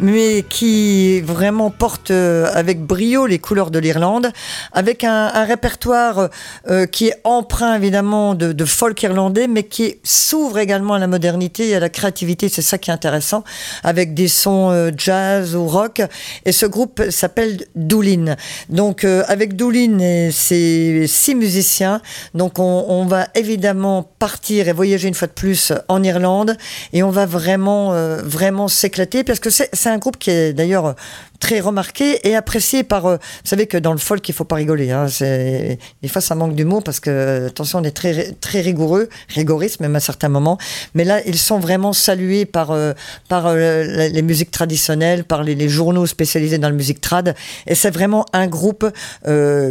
mais 0.00 0.44
qui 0.48 1.20
vraiment 1.20 1.70
porte 1.70 2.10
euh, 2.10 2.50
avec 2.54 2.80
brio 2.84 3.26
les 3.26 3.38
couleurs 3.38 3.70
de 3.70 3.78
l'Irlande, 3.78 4.30
avec 4.72 5.04
un, 5.04 5.28
répertoire 5.44 6.30
euh, 6.68 6.86
qui 6.86 7.08
est 7.08 7.20
emprunt 7.24 7.74
évidemment 7.74 8.34
de, 8.34 8.64
folk 8.64 9.02
irlandais, 9.02 9.46
mais 9.46 9.64
qui 9.64 9.96
s'ouvre 10.02 10.58
également 10.58 10.94
à 10.94 10.98
la 10.98 11.06
modernité 11.06 11.68
et 11.68 11.76
à 11.76 11.80
la 11.80 11.88
créativité. 11.88 12.48
C'est 12.48 12.62
ça 12.62 12.78
qui 12.78 12.90
est 12.90 12.92
intéressant, 12.92 13.44
avec 13.82 14.14
des 14.14 14.28
sons 14.28 14.70
euh, 14.70 14.90
jazz 14.96 15.54
ou 15.54 15.66
rock. 15.66 16.02
Et 16.44 16.52
ce 16.52 16.66
groupe 16.66 17.02
s'appelle 17.10 17.64
Doulin. 17.74 18.36
Donc 18.68 19.04
avec 19.04 19.56
Doulin 19.56 19.98
et 19.98 20.30
ses 20.30 21.06
six 21.06 21.34
musiciens, 21.34 22.00
donc 22.34 22.58
on, 22.58 22.86
on, 22.88 23.04
va 23.04 23.28
évidemment 23.34 24.08
partir 24.18 24.68
et 24.68 24.72
voyager 24.72 25.08
une 25.08 25.14
fois 25.14 25.28
de 25.28 25.32
plus 25.32 25.72
en 25.88 26.02
Irlande, 26.02 26.56
et 26.92 27.02
on 27.02 27.10
va 27.10 27.26
vraiment 27.26 27.92
vraiment 28.22 28.68
s'éclater 28.68 29.24
parce 29.24 29.40
que 29.40 29.50
c'est 29.50 29.89
un 29.90 29.98
groupe 29.98 30.18
qui 30.18 30.30
est 30.30 30.52
d'ailleurs 30.52 30.94
très 31.40 31.58
remarqué 31.58 32.20
et 32.28 32.36
apprécié 32.36 32.84
par. 32.84 33.06
Euh, 33.06 33.16
vous 33.16 33.48
savez 33.48 33.66
que 33.66 33.78
dans 33.78 33.92
le 33.92 33.98
folk, 33.98 34.28
il 34.28 34.32
faut 34.32 34.44
pas 34.44 34.56
rigoler. 34.56 34.92
Hein, 34.92 35.06
des 35.20 36.08
fois, 36.08 36.20
ça 36.20 36.34
manque 36.34 36.54
d'humour 36.54 36.84
parce 36.84 37.00
que, 37.00 37.46
attention, 37.46 37.80
on 37.80 37.84
est 37.84 37.90
très, 37.90 38.32
très 38.40 38.60
rigoureux, 38.60 39.08
rigoriste 39.28 39.80
même 39.80 39.96
à 39.96 40.00
certains 40.00 40.28
moments. 40.28 40.58
Mais 40.94 41.04
là, 41.04 41.20
ils 41.26 41.38
sont 41.38 41.58
vraiment 41.58 41.92
salués 41.92 42.44
par, 42.44 42.70
euh, 42.70 42.92
par 43.28 43.46
euh, 43.46 44.08
les 44.08 44.22
musiques 44.22 44.50
traditionnelles, 44.50 45.24
par 45.24 45.42
les, 45.42 45.68
journaux 45.68 46.06
spécialisés 46.06 46.58
dans 46.58 46.68
la 46.68 46.74
musique 46.74 47.00
trad. 47.00 47.34
Et 47.66 47.74
c'est 47.74 47.90
vraiment 47.90 48.26
un 48.32 48.46
groupe 48.46 48.86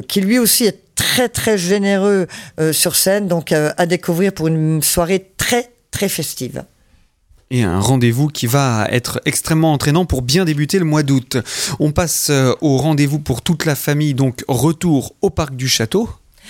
qui 0.07 0.21
lui 0.21 0.39
aussi 0.39 0.65
est 0.65 0.79
très 0.95 1.29
très 1.29 1.57
généreux 1.57 2.27
sur 2.71 2.95
scène, 2.95 3.27
donc 3.27 3.51
à 3.51 3.85
découvrir 3.85 4.31
pour 4.31 4.47
une 4.47 4.81
soirée 4.81 5.31
très 5.37 5.71
très 5.91 6.09
festive 6.09 6.63
et 7.51 7.63
un 7.63 7.79
rendez-vous 7.79 8.27
qui 8.27 8.47
va 8.47 8.87
être 8.89 9.21
extrêmement 9.25 9.73
entraînant 9.73 10.05
pour 10.05 10.21
bien 10.21 10.45
débuter 10.45 10.79
le 10.79 10.85
mois 10.85 11.03
d'août. 11.03 11.37
On 11.79 11.91
passe 11.91 12.29
euh, 12.29 12.53
au 12.61 12.77
rendez-vous 12.77 13.19
pour 13.19 13.41
toute 13.41 13.65
la 13.65 13.75
famille, 13.75 14.13
donc 14.13 14.43
retour 14.47 15.15
au 15.21 15.29
parc 15.29 15.55
du 15.55 15.67
château. 15.67 16.09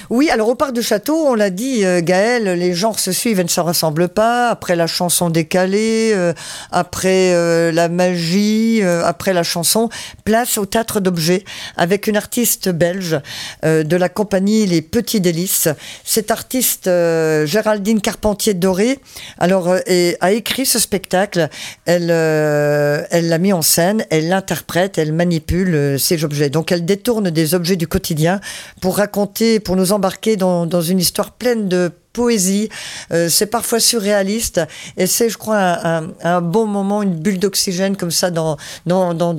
Oui, 0.09 0.29
alors 0.29 0.49
au 0.49 0.55
parc 0.55 0.73
du 0.73 0.81
château, 0.81 1.27
on 1.27 1.35
l'a 1.35 1.49
dit, 1.49 1.85
euh, 1.85 2.01
Gaël, 2.01 2.43
les 2.43 2.73
genres 2.73 2.99
se 2.99 3.11
suivent 3.11 3.39
et 3.39 3.43
ne 3.43 3.49
se 3.49 3.59
ressemblent 3.59 4.09
pas. 4.09 4.49
Après 4.49 4.75
la 4.75 4.87
chanson 4.87 5.29
décalée, 5.29 6.11
euh, 6.13 6.33
après 6.71 7.33
euh, 7.33 7.71
la 7.71 7.89
magie, 7.89 8.81
après 8.81 9.33
la 9.33 9.43
chanson, 9.43 9.89
place 10.23 10.57
au 10.57 10.65
théâtre 10.65 10.99
d'objets 10.99 11.43
avec 11.75 12.07
une 12.07 12.17
artiste 12.17 12.69
belge 12.69 13.19
de 13.63 13.95
la 13.95 14.09
compagnie 14.09 14.65
Les 14.65 14.81
Petits 14.81 15.21
Délices. 15.21 15.67
Cette 16.03 16.31
artiste, 16.31 16.85
Géraldine 16.85 18.01
Carpentier-Doré, 18.01 18.99
alors 19.37 19.75
a 20.21 20.31
écrit 20.31 20.65
ce 20.65 20.79
spectacle. 20.79 21.49
Elle, 21.85 22.09
elle 22.09 23.29
l'a 23.29 23.37
mis 23.37 23.53
en 23.53 23.61
scène, 23.61 24.05
elle 24.09 24.29
l'interprète, 24.29 24.97
elle 24.97 25.13
manipule 25.13 25.99
ces 25.99 26.23
objets. 26.23 26.49
Donc 26.49 26.71
elle 26.71 26.85
détourne 26.85 27.29
des 27.29 27.53
objets 27.53 27.75
du 27.75 27.87
quotidien 27.87 28.39
pour 28.81 28.97
raconter, 28.97 29.59
pour 29.59 29.75
nous 29.75 29.88
embarquer 29.91 30.35
dans, 30.35 30.81
une 30.81 30.99
histoire 30.99 31.31
pleine 31.31 31.67
de 31.67 31.91
poésie. 32.13 32.69
Euh, 33.11 33.29
c'est 33.29 33.45
parfois 33.45 33.79
surréaliste 33.79 34.61
et 34.97 35.07
c'est, 35.07 35.29
je 35.29 35.37
crois, 35.37 35.85
un, 35.87 36.09
un, 36.23 36.41
bon 36.41 36.65
moment, 36.65 37.03
une 37.03 37.15
bulle 37.15 37.39
d'oxygène 37.39 37.95
comme 37.95 38.11
ça 38.11 38.31
dans, 38.31 38.57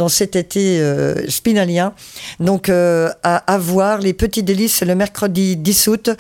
cet 0.08 0.36
été 0.36 0.80
euh, 0.80 1.28
spinalien. 1.28 1.92
Donc, 2.38 2.68
euh, 2.68 3.10
à, 3.22 3.36
à, 3.52 3.58
voir 3.58 3.98
les 3.98 4.12
petits 4.12 4.42
délices, 4.42 4.82
le 4.82 4.94
mercredi 4.94 5.56
10 5.56 5.88
août, 5.88 6.10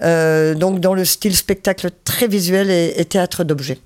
donc 0.00 0.80
dans 0.80 0.94
le 0.94 1.04
style 1.04 1.36
spectacle 1.36 1.90
très 2.04 2.26
visuel 2.26 2.70
et, 2.70 2.94
et 2.96 3.04
théâtre 3.04 3.44
d'objets. 3.44 3.78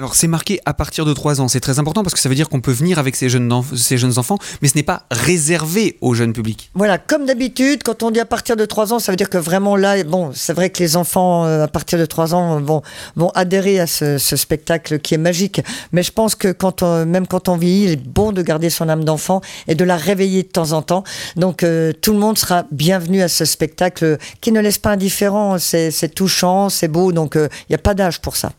Alors 0.00 0.14
c'est 0.14 0.28
marqué 0.28 0.62
à 0.64 0.72
partir 0.72 1.04
de 1.04 1.12
3 1.12 1.42
ans, 1.42 1.48
c'est 1.48 1.60
très 1.60 1.78
important 1.78 2.02
parce 2.02 2.14
que 2.14 2.20
ça 2.20 2.30
veut 2.30 2.34
dire 2.34 2.48
qu'on 2.48 2.62
peut 2.62 2.72
venir 2.72 2.98
avec 2.98 3.16
ces 3.16 3.28
jeunes, 3.28 3.62
ces 3.76 3.98
jeunes 3.98 4.18
enfants, 4.18 4.38
mais 4.62 4.68
ce 4.68 4.74
n'est 4.76 4.82
pas 4.82 5.02
réservé 5.10 5.98
au 6.00 6.14
jeune 6.14 6.32
public. 6.32 6.70
Voilà, 6.72 6.96
comme 6.96 7.26
d'habitude, 7.26 7.82
quand 7.82 8.02
on 8.02 8.10
dit 8.10 8.18
à 8.18 8.24
partir 8.24 8.56
de 8.56 8.64
3 8.64 8.94
ans, 8.94 8.98
ça 8.98 9.12
veut 9.12 9.16
dire 9.16 9.28
que 9.28 9.36
vraiment 9.36 9.76
là, 9.76 10.02
bon, 10.04 10.30
c'est 10.32 10.54
vrai 10.54 10.70
que 10.70 10.82
les 10.82 10.96
enfants 10.96 11.44
euh, 11.44 11.64
à 11.64 11.68
partir 11.68 11.98
de 11.98 12.06
3 12.06 12.34
ans 12.34 12.62
vont, 12.62 12.80
vont 13.14 13.28
adhérer 13.34 13.78
à 13.78 13.86
ce, 13.86 14.16
spectacle 14.16 15.00
qui 15.00 15.12
est 15.12 15.18
magique, 15.18 15.60
mais 15.92 16.02
je 16.02 16.12
pense 16.12 16.34
que 16.34 16.50
quand 16.50 16.80
même 17.04 17.26
quand 17.26 17.50
on 17.50 17.58
vieillit, 17.58 17.84
il 17.84 17.90
est 17.90 18.02
bon 18.02 18.32
de 18.32 18.40
garder 18.40 18.70
son 18.70 18.88
âme 18.88 19.04
d'enfant 19.04 19.42
et 19.68 19.74
de 19.74 19.84
la 19.84 19.98
réveiller 19.98 20.44
de 20.44 20.48
temps 20.48 20.72
en 20.72 20.80
temps. 20.80 21.04
Donc 21.36 21.62
euh, 21.62 21.92
tout 21.92 22.14
le 22.14 22.18
monde 22.18 22.38
sera 22.38 22.64
bienvenu 22.70 23.20
à 23.20 23.28
ce 23.28 23.44
spectacle 23.44 24.16
qui 24.40 24.50
ne 24.50 24.60
laisse 24.60 24.78
pas 24.78 24.92
indifférent, 24.92 25.58
c'est 25.58 26.14
touchant, 26.14 26.70
c'est 26.70 26.88
beau, 26.88 27.12
donc 27.12 27.36
euh, 27.36 27.48
il 27.68 27.72
n'y 27.72 27.74
a 27.74 27.82
pas 27.82 27.92
d'âge 27.92 28.22
pour 28.22 28.36
ça. 28.36 28.52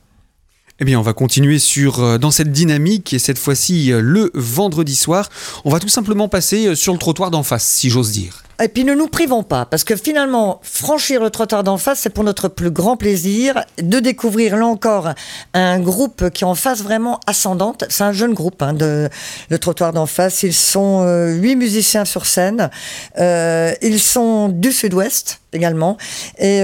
Eh 0.82 0.84
bien, 0.84 1.00
on 1.00 1.04
va 1.04 1.14
continuer 1.14 1.60
sur, 1.60 2.00
euh, 2.00 2.18
dans 2.18 2.32
cette 2.32 2.52
dynamique 2.52 3.14
et 3.14 3.20
cette 3.20 3.38
fois-ci 3.38 3.94
euh, 3.94 4.02
le 4.02 4.32
vendredi 4.34 4.96
soir. 4.96 5.30
On 5.64 5.70
va 5.70 5.80
tout 5.80 5.90
simplement 5.90 6.28
passer 6.28 6.70
euh, 6.70 6.76
sur 6.76 6.92
le 6.92 6.98
trottoir 6.98 7.30
d'en 7.30 7.44
face, 7.44 7.68
si 7.68 7.92
j'ose 7.92 8.12
dire. 8.12 8.42
Et 8.62 8.68
puis 8.68 8.84
ne 8.84 8.94
nous 8.94 9.08
privons 9.08 9.44
pas, 9.44 9.66
parce 9.66 9.84
que 9.84 9.96
finalement, 9.96 10.60
franchir 10.64 11.22
le 11.22 11.30
trottoir 11.30 11.64
d'en 11.64 11.78
face, 11.78 12.00
c'est 12.00 12.10
pour 12.10 12.24
notre 12.24 12.48
plus 12.48 12.72
grand 12.72 12.98
plaisir 12.98 13.64
de 13.82 14.00
découvrir 14.00 14.58
là 14.58 14.66
encore 14.66 15.10
un 15.54 15.80
groupe 15.80 16.30
qui 16.30 16.44
est 16.44 16.48
en 16.48 16.56
face 16.56 16.82
vraiment 16.82 17.20
ascendante. 17.28 17.86
C'est 17.90 18.04
un 18.04 18.14
jeune 18.14 18.34
groupe, 18.34 18.62
hein, 18.62 18.74
de, 18.74 19.10
le 19.50 19.60
trottoir 19.60 19.94
d'en 19.94 20.06
face. 20.06 20.44
Ils 20.44 20.54
sont 20.54 21.04
huit 21.28 21.56
musiciens 21.56 22.06
sur 22.06 22.26
scène. 22.26 22.70
ils 23.18 24.00
sont 24.00 24.50
du 24.50 24.72
sud-ouest 24.72 25.42
également. 25.54 25.98
Et, 26.38 26.62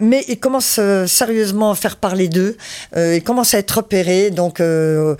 mais 0.00 0.24
ils 0.28 0.38
commencent 0.38 0.78
euh, 0.78 1.06
sérieusement 1.06 1.70
à 1.70 1.74
faire 1.74 1.96
parler 1.96 2.28
d'eux. 2.28 2.56
Euh, 2.96 3.16
ils 3.16 3.22
commencent 3.22 3.54
à 3.54 3.58
être 3.58 3.70
repérés. 3.78 4.30
Donc, 4.30 4.60
euh, 4.60 5.16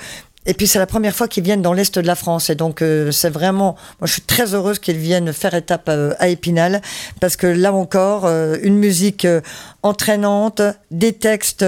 et 0.46 0.54
puis 0.54 0.66
c'est 0.66 0.78
la 0.78 0.86
première 0.86 1.14
fois 1.14 1.28
qu'ils 1.28 1.44
viennent 1.44 1.62
dans 1.62 1.72
l'est 1.72 1.98
de 1.98 2.06
la 2.06 2.14
France. 2.14 2.50
Et 2.50 2.54
donc 2.54 2.82
c'est 3.10 3.30
vraiment, 3.30 3.76
moi 4.00 4.06
je 4.06 4.12
suis 4.12 4.22
très 4.22 4.54
heureuse 4.54 4.78
qu'ils 4.78 4.98
viennent 4.98 5.32
faire 5.32 5.54
étape 5.54 5.88
à, 5.88 6.28
Épinal 6.28 6.82
parce 7.20 7.36
que 7.36 7.46
là 7.46 7.72
encore, 7.72 8.26
une 8.26 8.76
musique 8.76 9.26
entraînante, 9.82 10.62
des 10.90 11.12
textes 11.12 11.64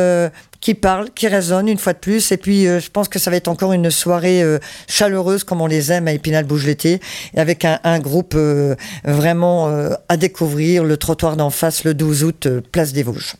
qui 0.67 0.75
parle, 0.75 1.11
qui 1.15 1.29
résonne 1.29 1.69
une 1.69 1.79
fois 1.79 1.93
de 1.93 1.99
plus. 1.99 2.33
Et 2.33 2.37
puis, 2.37 2.67
euh, 2.67 2.81
je 2.81 2.91
pense 2.91 3.09
que 3.09 3.21
ça 3.21 3.31
va 3.31 3.37
être 3.37 3.47
encore 3.47 3.73
une 3.73 3.89
soirée 3.91 4.43
euh, 4.43 4.59
chaleureuse 4.89 5.45
comme 5.45 5.61
on 5.61 5.69
les 5.69 5.93
aime 5.93 6.09
à 6.09 6.13
Épinal 6.13 6.45
Bouge 6.45 6.67
l'été, 6.67 7.01
avec 7.37 7.65
un, 7.65 7.79
un 7.85 8.01
groupe 8.01 8.35
euh, 8.35 8.75
vraiment 9.05 9.71
à 10.09 10.17
découvrir, 10.17 10.83
le 10.83 10.97
trottoir 10.97 11.37
d'en 11.37 11.51
face 11.51 11.85
le 11.85 11.95
12 11.95 12.25
août, 12.25 12.49
place 12.73 12.93
des 12.93 13.05
Vosges. 13.05 13.37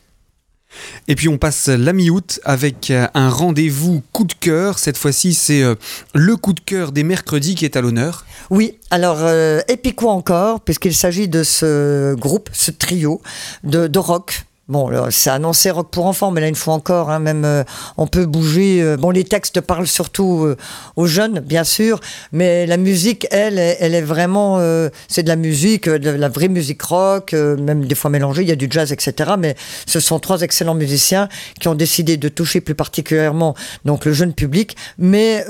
Et 1.07 1.15
puis 1.15 1.29
on 1.29 1.37
passe 1.37 1.67
la 1.67 1.93
mi-août 1.93 2.39
avec 2.43 2.91
euh, 2.91 3.07
un 3.13 3.29
rendez-vous 3.29 4.03
coup 4.11 4.25
de 4.25 4.33
cœur. 4.33 4.79
Cette 4.79 4.97
fois-ci, 4.97 5.33
c'est 5.33 5.63
euh, 5.63 5.75
le 6.13 6.35
coup 6.35 6.53
de 6.53 6.59
cœur 6.59 6.91
des 6.91 7.03
mercredis 7.03 7.55
qui 7.55 7.65
est 7.65 7.75
à 7.75 7.81
l'honneur. 7.81 8.25
Oui, 8.49 8.77
alors 8.91 9.19
euh, 9.21 9.61
quoi 9.95 10.11
encore, 10.11 10.61
puisqu'il 10.61 10.93
s'agit 10.93 11.27
de 11.27 11.43
ce 11.43 12.13
groupe, 12.15 12.49
ce 12.53 12.71
trio 12.71 13.21
de 13.63 13.99
rock 13.99 14.43
Bon, 14.69 14.91
c'est 15.11 15.29
annoncé 15.29 15.71
rock 15.71 15.91
pour 15.91 16.07
enfants, 16.07 16.29
mais 16.29 16.41
là, 16.41 16.49
une 16.49 16.55
fois 16.55 16.73
encore, 16.73 17.09
hein, 17.09 17.19
même 17.19 17.45
euh, 17.45 17.63
on 17.95 18.05
peut 18.05 18.25
bouger. 18.25 18.81
Euh, 18.81 18.97
bon, 18.97 19.11
les 19.11 19.23
textes 19.23 19.61
parlent 19.61 19.87
surtout 19.87 20.43
euh, 20.43 20.57
aux 20.97 21.07
jeunes, 21.07 21.39
bien 21.39 21.63
sûr, 21.63 22.01
mais 22.33 22.65
la 22.65 22.75
musique, 22.75 23.27
elle, 23.31 23.59
elle 23.59 23.95
est 23.95 24.01
vraiment, 24.01 24.59
c'est 25.07 25.23
de 25.23 25.29
la 25.29 25.37
musique, 25.37 25.87
de 25.87 26.09
la 26.09 26.27
vraie 26.27 26.49
musique 26.49 26.81
rock, 26.81 27.31
même 27.31 27.85
des 27.85 27.95
fois 27.95 28.11
mélangée. 28.11 28.41
Il 28.41 28.49
y 28.49 28.51
a 28.51 28.57
du 28.57 28.67
jazz, 28.69 28.91
etc. 28.91 29.35
Mais 29.39 29.55
ce 29.85 30.01
sont 30.01 30.19
trois 30.19 30.41
excellents 30.41 30.75
musiciens 30.75 31.29
qui 31.61 31.69
ont 31.69 31.75
décidé 31.75 32.17
de 32.17 32.27
toucher 32.27 32.59
plus 32.59 32.75
particulièrement 32.75 33.55
donc 33.85 34.03
le 34.03 34.11
jeune 34.11 34.33
public, 34.33 34.75
mais 34.97 35.45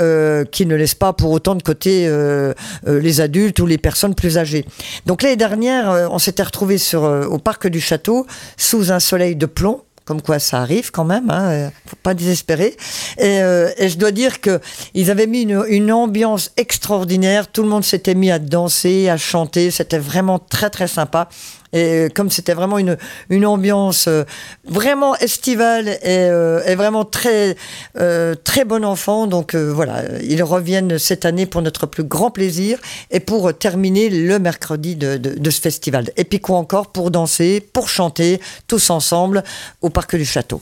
qui 0.52 0.66
ne 0.66 0.76
laissent 0.76 0.96
pas 0.96 1.14
pour 1.14 1.32
autant 1.32 1.56
de 1.56 1.64
côté 1.64 2.10
les 2.86 3.22
adultes 3.22 3.60
ou 3.60 3.66
les 3.66 3.78
personnes 3.78 4.14
plus 4.14 4.38
âgées. 4.38 4.66
Donc 5.06 5.24
l'année 5.24 5.36
dernière, 5.36 6.10
on 6.12 6.20
s'était 6.20 6.44
retrouvé 6.44 6.78
sur 6.78 7.04
au 7.04 7.40
parc 7.40 7.68
du 7.68 7.82
château 7.82 8.28
sous 8.58 8.92
un 8.92 9.00
soleil 9.08 9.36
de 9.36 9.46
plomb 9.46 9.82
comme 10.08 10.22
quoi 10.22 10.40
ça 10.40 10.62
arrive 10.62 10.90
quand 10.90 11.04
même, 11.04 11.30
hein, 11.30 11.50
euh, 11.52 11.70
faut 11.86 11.98
pas 12.02 12.14
désespérer. 12.14 12.78
Et, 13.18 13.42
euh, 13.42 13.70
et, 13.78 13.90
je 13.90 13.98
dois 13.98 14.12
dire 14.12 14.40
que 14.40 14.62
ils 14.94 15.12
avaient 15.12 15.28
mis 15.28 15.42
une, 15.42 15.92
ambiance 15.92 16.52
extraordinaire. 16.56 17.52
Tout 17.52 17.62
le 17.62 17.68
monde 17.68 17.84
s'était 17.84 18.16
mis 18.16 18.32
à 18.32 18.40
danser, 18.40 19.10
à 19.10 19.18
chanter. 19.18 19.70
C'était 19.70 20.00
vraiment 20.00 20.40
très 20.40 20.70
très 20.70 20.88
sympa. 20.88 21.28
Et 21.74 22.08
comme 22.14 22.30
c'était 22.30 22.54
vraiment 22.54 22.78
une, 22.78 22.98
une 23.30 23.46
ambiance 23.46 24.08
euh, 24.08 24.24
vraiment 24.66 25.16
estivale 25.18 25.88
et, 25.88 26.28
euh, 26.30 26.62
vraiment 26.76 27.06
très, 27.06 27.56
euh, 28.00 28.36
très 28.36 28.66
bon 28.66 28.86
enfant, 28.86 29.28
donc 29.28 29.56
voilà, 29.56 30.04
ils 30.22 30.44
reviennent 30.44 31.00
cette 31.00 31.26
année 31.26 31.46
pour 31.46 31.62
notre 31.62 31.88
plus 31.88 32.04
grand 32.04 32.32
plaisir 32.32 32.80
et 33.12 33.20
pour 33.20 33.58
terminer 33.58 34.10
le 34.10 34.40
mercredi 34.40 34.96
de, 34.96 35.18
de, 35.18 35.32
de 35.32 35.50
ce 35.50 35.62
festival. 35.62 36.12
Et 36.18 36.24
puis 36.24 36.40
quoi 36.40 36.58
encore? 36.58 36.92
Pour 36.92 37.12
danser, 37.12 37.62
pour 37.62 37.90
chanter, 37.90 38.40
tous 38.68 38.90
ensemble 38.90 39.44
au 39.82 39.90
Parc 39.90 40.16
du 40.16 40.26
Château. 40.26 40.62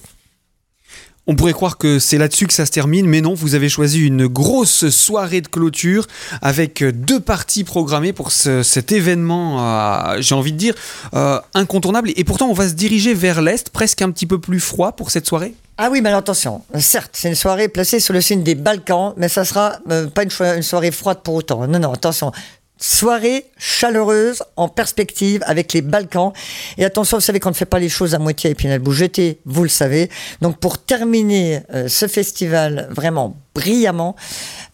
On 1.28 1.36
pourrait 1.36 1.54
croire 1.54 1.80
que 1.80 1.98
c'est 1.98 2.20
là-dessus 2.20 2.46
que 2.46 2.54
ça 2.54 2.68
se 2.68 2.72
termine, 2.72 3.08
mais 3.08 3.20
non, 3.20 3.34
vous 3.34 3.56
avez 3.56 3.68
choisi 3.68 4.06
une 4.06 4.28
grosse 4.28 4.90
soirée 4.90 5.42
de 5.42 5.48
clôture 5.48 6.06
avec 6.44 6.84
deux 6.84 7.20
parties 7.20 7.64
programmées 7.64 8.14
pour 8.14 8.32
ce, 8.32 8.62
cet 8.62 8.92
événement, 8.92 9.58
euh, 9.60 10.18
j'ai 10.20 10.36
envie 10.36 10.52
de 10.52 10.58
dire, 10.58 10.76
euh, 11.16 11.40
incontournable. 11.56 12.12
Et 12.16 12.24
pourtant, 12.24 12.48
on 12.48 12.54
va 12.54 12.70
se 12.70 12.74
diriger 12.74 13.16
vers 13.16 13.42
l'Est, 13.42 13.72
presque 13.72 14.04
un 14.04 14.12
petit 14.12 14.28
peu 14.28 14.40
plus 14.40 14.60
froid 14.60 14.92
pour 14.92 15.10
cette 15.10 15.26
soirée? 15.26 15.56
Ah 15.78 15.90
oui, 15.92 16.00
mais 16.00 16.10
attention, 16.14 16.62
certes, 16.80 17.10
c'est 17.12 17.28
une 17.28 17.36
soirée 17.36 17.68
placée 17.68 18.00
sur 18.00 18.14
le 18.14 18.22
signe 18.22 18.44
des 18.44 18.56
Balkans, 18.56 19.14
mais 19.18 19.28
ça 19.28 19.44
sera 19.44 19.74
euh, 19.92 20.08
pas 20.08 20.24
une, 20.24 20.62
soirée 20.62 20.92
froide 20.92 21.18
pour 21.22 21.34
autant. 21.34 21.68
Non, 21.68 21.80
non, 21.80 21.92
attention, 21.92 22.32
Soirée 22.78 23.46
chaleureuse 23.58 24.44
en 24.58 24.68
perspective 24.68 25.42
avec 25.46 25.72
les 25.72 25.82
Balkans. 25.82 26.34
Et 26.78 26.84
attention, 26.84 27.18
vous 27.18 27.22
savez 27.22 27.40
qu'on 27.40 27.50
ne 27.50 27.56
fait 27.56 27.66
pas 27.66 27.80
les 27.80 27.88
choses 27.88 28.14
à 28.16 28.20
moitié 28.20 28.50
et 28.50 28.56
puis 28.56 28.68
elle 28.68 28.82
jeté, 28.92 29.40
vous 29.46 29.64
le 29.64 29.70
savez. 29.70 30.10
Donc 30.42 30.60
pour 30.60 30.78
terminer 30.78 31.62
euh, 31.74 31.88
ce 31.88 32.08
festival 32.08 32.90
vraiment 32.92 33.38
brillamment, 33.54 34.18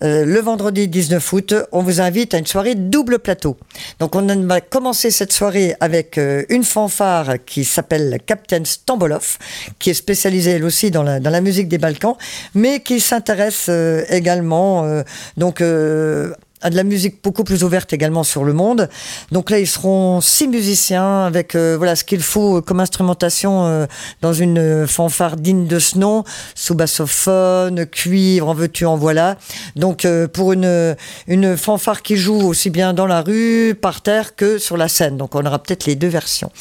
euh, 0.03 0.25
le 0.25 0.39
vendredi 0.39 0.87
19 0.87 1.33
août, 1.33 1.53
on 1.71 1.83
vous 1.83 2.01
invite 2.01 2.33
à 2.33 2.39
une 2.39 2.47
soirée 2.47 2.73
double 2.73 3.19
plateau. 3.19 3.55
Donc 3.99 4.15
on 4.15 4.25
va 4.47 4.61
commencer 4.61 5.11
cette 5.11 5.31
soirée 5.31 5.75
avec 5.79 6.17
euh, 6.17 6.43
une 6.49 6.63
fanfare 6.63 7.35
qui 7.45 7.63
s'appelle 7.63 8.19
Captain 8.25 8.65
Stambolov, 8.65 9.37
qui 9.77 9.91
est 9.91 9.93
spécialisée 9.93 10.51
elle 10.51 10.63
aussi 10.63 10.89
dans 10.89 11.03
la, 11.03 11.19
dans 11.19 11.29
la 11.29 11.41
musique 11.41 11.67
des 11.67 11.77
Balkans, 11.77 12.15
mais 12.55 12.79
qui 12.79 12.99
s'intéresse 12.99 13.69
également 14.09 15.03
donc 15.37 15.61
à 15.61 16.50
de 16.69 16.75
la 16.75 16.83
musique 16.83 17.23
beaucoup 17.23 17.43
plus 17.43 17.63
ouverte 17.63 17.93
également 17.93 18.23
sur 18.23 18.43
le 18.43 18.53
monde. 18.53 18.89
Donc 19.31 19.49
là, 19.49 19.59
ils 19.59 19.67
seront 19.67 20.21
six 20.21 20.47
musiciens 20.47 21.25
avec 21.25 21.55
euh, 21.55 21.75
voilà 21.77 21.95
ce 21.95 22.03
qu'il 22.03 22.21
faut 22.21 22.61
comme 22.61 22.79
instrumentation 22.79 23.65
euh, 23.65 23.85
dans 24.21 24.33
une 24.33 24.85
fanfare 24.87 25.37
digne 25.37 25.67
de 25.67 25.79
ce 25.79 25.97
nom, 25.97 26.23
sous 26.55 26.75
bassophone, 26.75 27.85
cuivre, 27.85 28.47
en 28.47 28.53
veux-tu, 28.53 28.85
en 28.85 28.97
voilà. 28.97 29.37
Donc 29.75 30.05
euh, 30.05 30.27
pour 30.27 30.53
une 30.53 30.95
une 31.27 31.57
fanfare 31.57 32.01
qui 32.01 32.17
joue 32.17 32.41
aussi 32.41 32.69
bien 32.69 32.93
dans 32.93 33.07
la 33.07 33.21
rue, 33.21 33.75
par 33.79 34.01
terre 34.01 34.35
que 34.35 34.57
sur 34.57 34.77
la 34.77 34.87
scène. 34.87 35.17
Donc 35.17 35.35
on 35.35 35.45
aura 35.45 35.59
peut-être 35.59 35.85
les 35.85 35.95
deux 35.95 36.07
versions. 36.07 36.51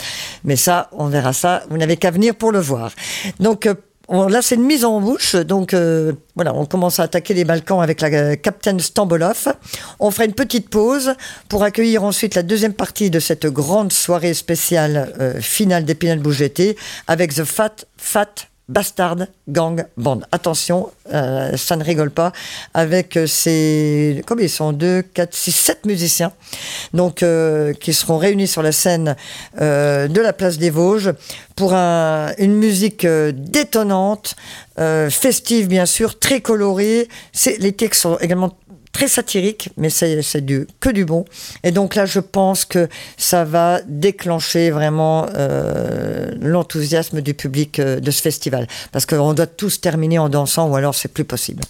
Mais 0.45 0.57
ça, 0.57 0.89
on 0.93 1.07
verra 1.07 1.33
ça. 1.33 1.63
Vous 1.71 1.77
n'avez 1.77 1.97
qu'à 1.97 2.11
venir 2.11 2.35
pour 2.35 2.53
le 2.53 2.61
voir. 2.61 2.93
Donc 3.39 3.69
là, 4.11 4.43
c'est 4.43 4.57
une 4.57 4.65
mise 4.65 4.85
en 4.85 5.01
bouche. 5.01 5.37
Donc, 5.37 5.73
euh, 5.73 6.13
voilà, 6.35 6.55
on 6.55 6.67
commence 6.67 6.99
à 6.99 7.05
attaquer 7.05 7.35
les 7.35 7.45
Balkans 7.45 7.81
avec 7.81 8.01
la 8.01 8.09
euh, 8.09 8.37
Captain 8.37 8.79
Stambolov. 8.79 9.55
On 10.01 10.11
fera 10.11 10.25
une 10.25 10.35
petite 10.35 10.69
pause 10.69 11.15
pour 11.49 11.63
accueillir 11.63 12.03
ensuite 12.03 12.35
la 12.35 12.43
deuxième 12.43 12.75
partie 12.75 13.11
de 13.11 13.21
cette 13.21 13.47
grande 13.47 13.93
soirée 13.93 14.35
spéciale 14.35 15.15
euh, 15.21 15.41
finale 15.41 15.85
d'Épinal 15.85 16.19
Bougeté 16.19 16.77
avec 17.07 17.35
The 17.35 17.45
Fat 17.45 17.87
Fat 17.97 18.50
Bastard 18.71 19.27
Gang 19.49 19.85
Band. 19.97 20.21
Attention, 20.31 20.91
euh, 21.13 21.57
ça 21.57 21.75
ne 21.75 21.83
rigole 21.83 22.13
pas. 22.13 22.33
Avec 22.73 23.17
euh, 23.17 23.27
ces. 23.27 24.23
Combien 24.27 24.47
ils 24.47 24.51
sont? 24.51 24.73
2, 24.73 25.03
4, 25.03 25.35
6, 25.35 25.53
7 25.53 25.87
musiciens. 25.87 26.33
Donc, 26.95 27.25
euh, 27.25 27.75
qui 27.75 27.93
seront 27.93 28.17
réunis 28.17 28.47
sur 28.47 28.63
la 28.63 28.73
scène 28.73 29.17
de 29.59 30.21
la 30.21 30.33
place 30.33 30.59
des 30.59 30.71
Vosges 30.71 31.13
pour 31.57 31.75
un, 31.75 32.33
une 32.39 32.55
musique 32.55 33.07
détonnante, 33.07 34.37
festive 35.11 35.69
bien 35.69 35.85
sûr, 35.85 36.19
très 36.19 36.41
colorée. 36.41 37.09
Les 37.59 37.73
textes 37.73 38.03
sont 38.03 38.19
également 38.19 38.57
très 38.93 39.09
satirique, 39.09 39.71
mais 39.77 39.91
c'est 39.91 40.41
du 40.41 40.67
que 40.81 40.91
du 40.91 41.05
bon. 41.05 41.25
Et 41.63 41.71
donc 41.71 41.95
là, 41.95 42.07
je 42.07 42.21
pense 42.21 42.65
que 42.65 42.89
ça 43.17 43.45
va 43.45 43.81
déclencher 43.87 44.71
vraiment 44.71 45.27
euh, 45.35 46.33
l'enthousiasme 46.41 47.21
du 47.21 47.35
public 47.35 47.79
euh, 47.79 48.01
de 48.01 48.11
ce 48.11 48.23
festival, 48.23 48.67
parce 48.93 49.07
qu'on 49.07 49.33
doit 49.35 49.47
tous 49.47 49.81
terminer 49.81 50.19
en 50.19 50.29
dansant, 50.29 50.69
ou 50.69 50.77
alors 50.77 50.95
c'est 50.95 51.13
plus 51.13 51.25
possible. 51.25 51.63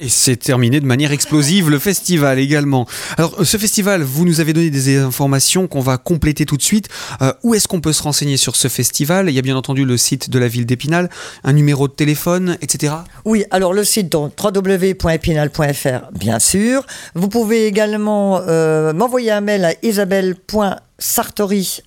Et 0.00 0.08
c'est 0.08 0.36
terminé 0.36 0.80
de 0.80 0.86
manière 0.86 1.12
explosive 1.12 1.70
le 1.70 1.78
festival 1.78 2.40
également. 2.40 2.84
Alors 3.16 3.46
ce 3.46 3.56
festival, 3.56 4.02
vous 4.02 4.24
nous 4.24 4.40
avez 4.40 4.52
donné 4.52 4.68
des 4.68 4.96
informations 4.96 5.68
qu'on 5.68 5.82
va 5.82 5.98
compléter 5.98 6.46
tout 6.46 6.56
de 6.56 6.62
suite. 6.62 6.88
Euh, 7.22 7.32
où 7.44 7.54
est-ce 7.54 7.68
qu'on 7.68 7.80
peut 7.80 7.92
se 7.92 8.02
renseigner 8.02 8.36
sur 8.36 8.56
ce 8.56 8.66
festival? 8.66 9.28
Il 9.28 9.36
y 9.36 9.38
a 9.38 9.42
bien 9.42 9.56
entendu 9.56 9.84
le 9.84 9.96
site 9.96 10.30
de 10.30 10.38
la 10.40 10.48
ville 10.48 10.66
d'Épinal, 10.66 11.10
un 11.44 11.52
numéro 11.52 11.86
de 11.86 11.92
téléphone, 11.92 12.58
etc. 12.60 12.92
Oui, 13.24 13.44
alors 13.52 13.72
le 13.72 13.84
site 13.84 14.10
donc 14.10 14.32
www.épinal.fr, 14.42 16.10
bien 16.12 16.40
sûr. 16.40 16.84
Vous 17.14 17.28
pouvez 17.28 17.66
également 17.66 18.40
euh, 18.40 18.92
m'envoyer 18.92 19.30
un 19.30 19.42
mail 19.42 19.64
à 19.64 19.74
isabelle.sartori 19.84 21.84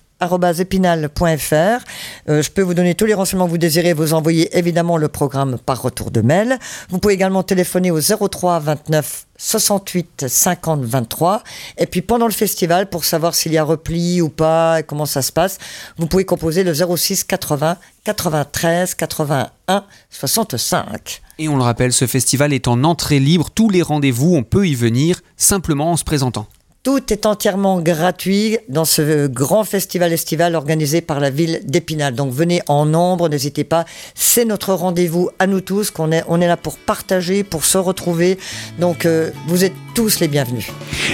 épinal.fr. 0.58 1.84
Euh, 2.28 2.42
je 2.42 2.50
peux 2.50 2.62
vous 2.62 2.74
donner 2.74 2.94
tous 2.94 3.06
les 3.06 3.14
renseignements 3.14 3.46
que 3.46 3.50
vous 3.50 3.58
désirez. 3.58 3.92
Vous 3.92 4.14
envoyez 4.14 4.56
évidemment 4.56 4.96
le 4.96 5.08
programme 5.08 5.58
par 5.58 5.82
retour 5.82 6.10
de 6.10 6.20
mail. 6.20 6.58
Vous 6.90 6.98
pouvez 6.98 7.14
également 7.14 7.42
téléphoner 7.42 7.90
au 7.90 8.00
03 8.00 8.60
29 8.60 9.26
68 9.38 10.26
50 10.28 10.82
23. 10.82 11.42
Et 11.78 11.86
puis 11.86 12.02
pendant 12.02 12.26
le 12.26 12.32
festival, 12.32 12.88
pour 12.90 13.04
savoir 13.04 13.34
s'il 13.34 13.52
y 13.52 13.58
a 13.58 13.64
repli 13.64 14.20
ou 14.20 14.28
pas, 14.28 14.80
et 14.80 14.82
comment 14.82 15.06
ça 15.06 15.22
se 15.22 15.32
passe, 15.32 15.58
vous 15.96 16.06
pouvez 16.06 16.24
composer 16.24 16.64
le 16.64 16.74
06 16.74 17.24
80 17.24 17.76
93 18.04 18.94
81 18.94 19.84
65. 20.10 21.22
Et 21.38 21.48
on 21.48 21.56
le 21.56 21.62
rappelle, 21.62 21.92
ce 21.92 22.06
festival 22.06 22.52
est 22.52 22.66
en 22.66 22.82
entrée 22.82 23.20
libre. 23.20 23.48
Tous 23.54 23.70
les 23.70 23.82
rendez-vous, 23.82 24.34
on 24.34 24.42
peut 24.42 24.66
y 24.66 24.74
venir 24.74 25.20
simplement 25.36 25.92
en 25.92 25.96
se 25.96 26.04
présentant. 26.04 26.48
Tout 26.84 27.12
est 27.12 27.26
entièrement 27.26 27.80
gratuit 27.80 28.58
dans 28.68 28.84
ce 28.84 29.26
grand 29.26 29.64
festival 29.64 30.12
estival 30.12 30.54
organisé 30.54 31.00
par 31.00 31.18
la 31.18 31.28
ville 31.28 31.60
d'Épinal. 31.64 32.14
Donc 32.14 32.32
venez 32.32 32.62
en 32.68 32.86
nombre, 32.86 33.28
n'hésitez 33.28 33.64
pas. 33.64 33.84
C'est 34.14 34.44
notre 34.44 34.72
rendez-vous 34.74 35.28
à 35.38 35.46
nous 35.46 35.60
tous, 35.60 35.90
qu'on 35.90 36.12
est, 36.12 36.22
on 36.28 36.40
est 36.40 36.46
là 36.46 36.56
pour 36.56 36.78
partager, 36.78 37.42
pour 37.42 37.64
se 37.64 37.78
retrouver. 37.78 38.38
Donc 38.78 39.06
euh, 39.06 39.30
vous 39.48 39.64
êtes 39.64 39.74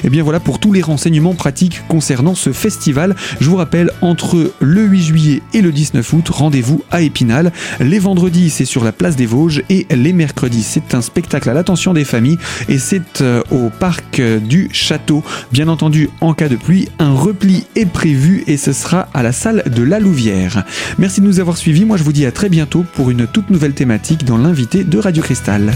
Et 0.02 0.10
bien 0.10 0.22
voilà 0.22 0.40
pour 0.40 0.58
tous 0.58 0.72
les 0.72 0.82
renseignements 0.82 1.34
pratiques 1.34 1.82
concernant 1.88 2.34
ce 2.34 2.52
festival. 2.52 3.16
Je 3.40 3.48
vous 3.48 3.56
rappelle, 3.56 3.90
entre 4.02 4.52
le 4.60 4.82
8 4.82 5.02
juillet 5.02 5.42
et 5.54 5.62
le 5.62 5.72
19 5.72 6.12
août, 6.12 6.28
rendez-vous 6.28 6.82
à 6.90 7.00
Épinal. 7.00 7.52
Les 7.80 7.98
vendredis, 7.98 8.50
c'est 8.50 8.64
sur 8.64 8.84
la 8.84 8.92
place 8.92 9.16
des 9.16 9.26
Vosges 9.26 9.62
et 9.70 9.86
les 9.90 10.12
mercredis, 10.12 10.62
c'est 10.62 10.94
un 10.94 11.00
spectacle 11.00 11.48
à 11.48 11.54
l'attention 11.54 11.94
des 11.94 12.04
familles 12.04 12.38
et 12.68 12.78
c'est 12.78 13.22
euh, 13.22 13.42
au 13.50 13.70
parc 13.70 14.20
du 14.20 14.68
Château. 14.72 15.22
Bien 15.50 15.68
entendu, 15.68 16.10
en 16.20 16.34
cas 16.34 16.48
de 16.48 16.56
pluie, 16.56 16.88
un 16.98 17.14
repli 17.14 17.64
est 17.76 17.86
prévu 17.86 18.44
et 18.46 18.56
ce 18.56 18.72
sera 18.72 19.08
à 19.14 19.22
la 19.22 19.32
salle 19.32 19.62
de 19.66 19.82
la 19.82 19.98
Louvière. 19.98 20.64
Merci 20.98 21.20
de 21.20 21.26
nous 21.26 21.40
avoir 21.40 21.56
suivis. 21.56 21.84
Moi, 21.84 21.96
je 21.96 22.02
vous 22.02 22.12
dis 22.12 22.26
à 22.26 22.32
très 22.32 22.50
bientôt 22.50 22.84
pour 22.94 23.10
une 23.10 23.26
toute 23.26 23.50
nouvelle 23.50 23.74
thématique 23.74 24.24
dans 24.24 24.36
l'invité 24.36 24.84
de 24.84 24.98
Radio 24.98 25.22
Cristal. 25.22 25.72